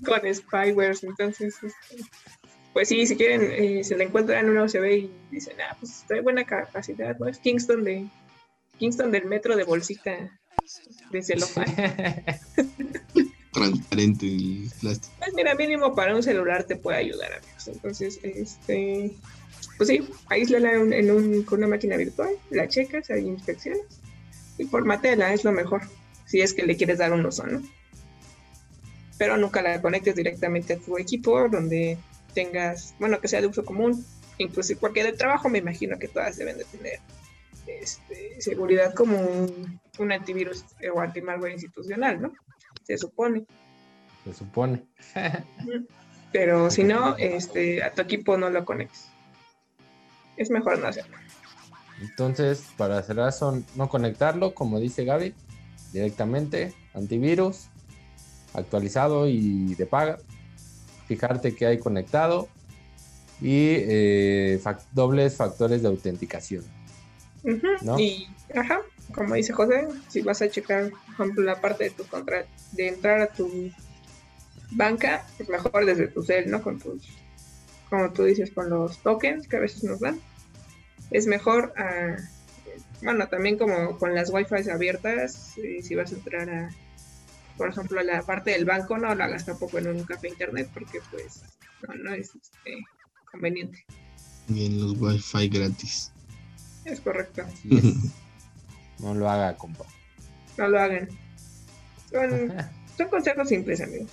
con 0.05 0.33
spywares. 0.33 1.03
Entonces, 1.03 1.55
este, 1.63 2.03
pues 2.73 2.89
sí, 2.89 3.05
si 3.05 3.15
quieren, 3.15 3.49
eh, 3.51 3.83
se 3.83 3.97
la 3.97 4.03
encuentran 4.03 4.45
en 4.45 4.51
una 4.51 4.63
OCB 4.63 4.85
y 4.85 5.11
dicen, 5.31 5.55
ah, 5.61 5.75
pues 5.79 6.03
trae 6.07 6.21
buena 6.21 6.43
capacidad, 6.43 7.17
¿no? 7.17 7.27
Es 7.27 7.39
Kingston 7.39 7.83
de 7.83 8.07
Kingston 8.77 9.11
del 9.11 9.25
metro 9.25 9.55
de 9.55 9.63
bolsita 9.63 10.29
de 11.11 11.23
celofán. 11.23 11.65
Transparente 13.53 14.27
el 14.27 14.71
plástico. 14.79 15.15
Pues 15.19 15.33
mira, 15.33 15.55
mínimo 15.55 15.95
para 15.95 16.15
un 16.15 16.23
celular 16.23 16.63
te 16.63 16.75
puede 16.75 16.99
ayudar, 16.99 17.33
amigos. 17.33 17.67
Entonces, 17.67 18.19
este, 18.23 19.11
pues 19.77 19.89
sí, 19.89 20.07
aíslala 20.27 20.73
en, 20.73 20.93
en 20.93 21.11
un, 21.11 21.43
con 21.43 21.59
una 21.59 21.67
máquina 21.67 21.97
virtual, 21.97 22.29
la 22.51 22.67
checas, 22.67 23.09
hay 23.09 23.27
inspecciones 23.27 23.81
y 24.57 24.65
formatela, 24.65 25.33
es 25.33 25.43
lo 25.43 25.51
mejor, 25.51 25.81
si 26.25 26.41
es 26.41 26.53
que 26.53 26.65
le 26.65 26.77
quieres 26.77 26.99
dar 26.99 27.13
un 27.13 27.25
uso, 27.25 27.47
¿no? 27.47 27.63
Pero 29.17 29.37
nunca 29.37 29.61
la 29.61 29.81
conectes 29.81 30.15
directamente 30.15 30.73
a 30.73 30.77
tu 30.77 30.97
equipo 30.97 31.49
donde 31.49 31.97
tengas, 32.33 32.93
bueno, 32.99 33.19
que 33.19 33.27
sea 33.27 33.41
de 33.41 33.47
uso 33.47 33.65
común, 33.65 34.05
inclusive 34.37 34.79
cualquier 34.79 35.07
de 35.07 35.13
trabajo, 35.13 35.49
me 35.49 35.57
imagino 35.57 35.97
que 35.97 36.07
todas 36.07 36.37
deben 36.37 36.57
de 36.57 36.65
tener 36.65 36.99
este, 37.67 38.39
seguridad 38.41 38.93
como 38.93 39.17
un, 39.17 39.79
un 39.99 40.11
antivirus 40.11 40.65
eh, 40.79 40.89
o 40.89 40.99
antimalware 40.99 41.53
institucional, 41.53 42.21
¿no? 42.21 42.31
Se 42.83 42.97
supone. 42.97 43.45
Se 44.23 44.33
supone. 44.33 44.83
Pero 46.31 46.69
si 46.69 46.83
no, 46.83 47.17
este, 47.17 47.83
a 47.83 47.91
tu 47.91 48.01
equipo 48.01 48.37
no 48.37 48.49
lo 48.49 48.65
conectes. 48.65 49.07
Es 50.37 50.49
mejor 50.49 50.79
no 50.79 50.87
hacerlo. 50.87 51.17
Entonces, 52.01 52.65
para 52.77 53.01
cerrar, 53.03 53.33
son 53.33 53.65
no 53.75 53.89
conectarlo, 53.89 54.53
como 54.53 54.79
dice 54.79 55.03
Gaby, 55.03 55.33
directamente, 55.91 56.73
antivirus, 56.93 57.67
actualizado 58.53 59.27
y 59.27 59.75
de 59.75 59.85
paga. 59.85 60.17
Fijarte 61.07 61.55
que 61.55 61.65
hay 61.65 61.79
conectado 61.79 62.47
y 63.41 63.73
eh, 63.77 64.61
dobles 64.93 65.35
factores 65.35 65.81
de 65.81 65.87
autenticación. 65.87 66.63
¿No? 67.81 67.99
Y, 67.99 68.27
ajá, 68.55 68.81
como 69.13 69.35
dice 69.35 69.53
José, 69.53 69.87
si 70.07 70.21
vas 70.21 70.41
a 70.41 70.49
checar, 70.49 70.91
por 70.91 71.13
ejemplo, 71.13 71.43
la 71.43 71.59
parte 71.59 71.85
de 71.85 71.89
tu 71.91 72.05
contra 72.05 72.45
de 72.73 72.87
entrar 72.87 73.21
a 73.21 73.27
tu 73.27 73.71
banca, 74.71 75.25
pues 75.37 75.49
mejor 75.49 75.85
desde 75.85 76.07
tu 76.07 76.21
cel, 76.21 76.49
¿no? 76.49 76.61
Con 76.61 76.79
tus, 76.79 77.07
como 77.89 78.11
tú 78.11 78.23
dices, 78.23 78.51
con 78.51 78.69
los 78.69 78.99
tokens 78.99 79.47
que 79.47 79.57
a 79.57 79.61
veces 79.61 79.83
nos 79.83 79.99
dan. 79.99 80.19
Es 81.11 81.25
mejor, 81.25 81.73
ah, 81.75 82.17
bueno, 83.01 83.27
también 83.27 83.57
como 83.57 83.97
con 83.97 84.13
las 84.13 84.29
wifi 84.29 84.69
abiertas, 84.69 85.57
eh, 85.57 85.81
si 85.81 85.95
vas 85.95 86.11
a 86.11 86.15
entrar 86.15 86.49
a, 86.49 86.69
por 87.57 87.69
ejemplo, 87.69 87.99
a 87.99 88.03
la 88.03 88.21
parte 88.21 88.51
del 88.51 88.65
banco, 88.65 88.97
no 88.97 89.13
la 89.15 89.25
hagas 89.25 89.45
tampoco 89.45 89.79
en 89.79 89.87
un 89.87 90.03
café 90.03 90.29
internet, 90.29 90.69
porque 90.73 90.99
pues 91.09 91.41
no, 91.87 91.95
no 91.95 92.13
es 92.13 92.35
este, 92.35 92.85
conveniente. 93.31 93.83
Bien, 94.47 94.79
los 94.79 94.99
wifi 94.99 95.49
gratis. 95.49 96.11
Es 96.85 97.01
correcto. 97.01 97.43
No 98.99 99.13
lo 99.15 99.29
haga, 99.29 99.55
compa. 99.55 99.85
No 100.57 100.67
lo 100.67 100.79
hagan. 100.79 101.07
Son, 102.11 102.53
son 102.97 103.07
consejos 103.09 103.47
simples, 103.49 103.81
amigos. 103.81 104.11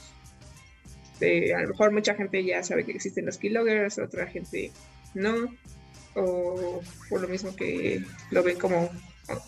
A 1.21 1.63
lo 1.63 1.69
mejor 1.69 1.93
mucha 1.93 2.15
gente 2.15 2.45
ya 2.45 2.63
sabe 2.63 2.85
que 2.85 2.93
existen 2.93 3.25
los 3.27 3.39
keyloggers, 3.39 3.99
otra 3.99 4.27
gente 4.27 4.71
no. 5.15 5.35
O 6.15 6.83
por 7.11 7.21
lo 7.23 7.29
mismo 7.29 7.55
que 7.57 8.03
lo 8.31 8.43
ven 8.43 8.59
como 8.59 8.91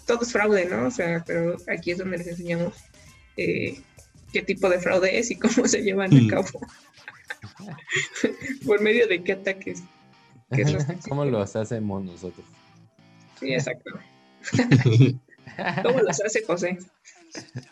todo 0.07 0.22
es 0.22 0.33
fraude, 0.33 0.64
¿no? 0.66 0.87
O 0.87 0.90
sea, 0.90 1.22
pero 1.27 1.57
aquí 1.70 1.90
es 1.92 1.98
donde 1.98 2.18
les 2.18 2.27
enseñamos 2.27 2.74
eh, 3.37 3.81
qué 4.33 4.42
tipo 4.42 4.68
de 4.68 4.79
fraude 4.81 5.18
es 5.18 5.31
y 5.31 5.37
cómo 5.37 5.66
se 5.68 5.83
llevan 5.83 6.12
a 6.14 6.20
Mm. 6.20 6.29
cabo. 6.29 6.61
por 8.66 8.81
medio 8.81 9.07
de 9.07 9.22
qué 9.22 9.33
ataques. 9.33 9.83
que- 10.51 10.98
¿Cómo 11.09 11.24
los 11.27 11.55
hacemos 11.57 12.03
nosotros? 12.05 12.46
Sí, 13.40 13.53
exacto. 13.53 13.90
¿Cómo 15.83 16.01
los 16.01 16.21
hace 16.21 16.44
José? 16.44 16.79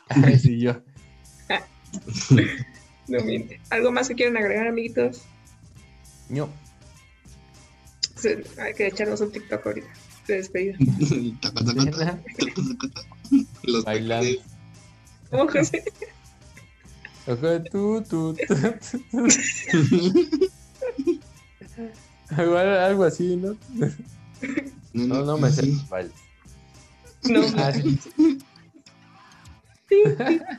Ay, 0.09 0.39
sí, 0.39 0.61
yo. 0.61 0.81
No 3.09 3.21
miente. 3.25 3.61
¿Algo 3.71 3.93
más 3.93 4.09
que 4.09 4.15
quieran 4.15 4.37
agregar, 4.37 4.67
amiguitos? 4.67 5.23
Se- 8.17 8.43
Hay 8.61 8.75
que 8.75 8.89
echarnos 8.89 9.21
un 9.21 9.31
TikTok 9.31 9.65
ahorita. 9.67 9.89
De 10.27 10.35
despedida. 10.37 10.77
Los 13.63 13.85
Bailando. 13.85 14.41
¿Cómo, 15.31 15.49
José? 15.49 15.85
Ojo, 17.29 17.63
tú, 17.71 18.05
tú, 18.09 18.37
tú, 18.47 18.55
tú. 19.11 19.29
Igual 22.43 22.69
algo 22.79 23.05
así, 23.05 23.37
¿no? 23.37 23.57
No, 24.93 25.23
no 25.25 25.39
me 25.39 25.51
sé 25.51 25.63
sí. 25.63 25.83
No. 27.29 27.43
Ah, 27.57 27.73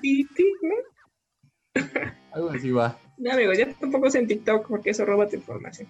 sí, 0.02 0.26
algo 2.32 2.50
así 2.50 2.72
va. 2.72 2.98
No, 3.18 3.34
amigos, 3.34 3.58
ya 3.58 3.74
tampoco 3.74 4.08
es 4.08 4.16
en 4.16 4.26
TikTok 4.26 4.68
porque 4.68 4.92
eso 4.92 5.04
roba 5.04 5.28
tu 5.28 5.36
información. 5.36 5.88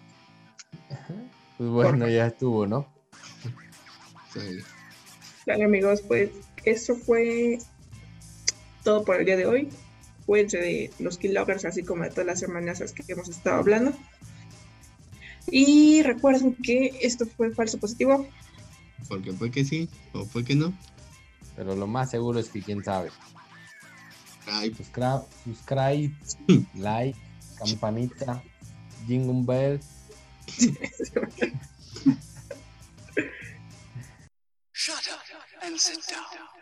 Pues 1.58 1.70
bueno, 1.70 2.08
ya 2.08 2.28
estuvo, 2.28 2.66
¿no? 2.66 2.88
Vale, 5.46 5.64
amigos, 5.64 6.02
pues 6.02 6.32
eso 6.66 6.96
fue 6.96 7.60
todo 8.84 9.04
por 9.04 9.18
el 9.18 9.26
día 9.26 9.38
de 9.38 9.46
hoy. 9.46 9.70
Cuídense 10.26 10.58
de 10.58 10.92
los 11.00 11.18
keyloggers, 11.18 11.66
así 11.66 11.84
como 11.84 12.04
de 12.04 12.10
todas 12.10 12.26
las 12.26 12.44
amenazas 12.44 12.92
que 12.92 13.04
hemos 13.08 13.30
estado 13.30 13.58
hablando. 13.58 13.94
Y 15.50 16.04
recuerden 16.04 16.56
que 16.56 17.00
esto 17.02 17.26
fue 17.26 17.52
falso 17.52 17.80
positivo. 17.80 18.28
Porque 19.08 19.34
fue 19.34 19.52
que 19.52 19.64
sí, 19.64 19.90
o 20.14 20.26
fue 20.26 20.44
que 20.44 20.56
no. 20.56 20.74
Pero 21.56 21.76
lo 21.76 21.88
más 21.88 22.12
seguro 22.12 22.40
es 22.40 22.50
que 22.50 22.62
quién 22.62 22.84
sabe. 22.84 23.10
Ay, 24.48 24.74
Subscribe, 24.74 25.24
subscribe 25.44 26.14
like, 26.76 27.18
campanita, 27.58 28.42
jingle 29.06 29.44
bell. 29.44 29.80
Shut 34.74 35.08
up 35.12 35.64
and 35.64 35.78
sit 35.78 36.00
down. 36.08 36.57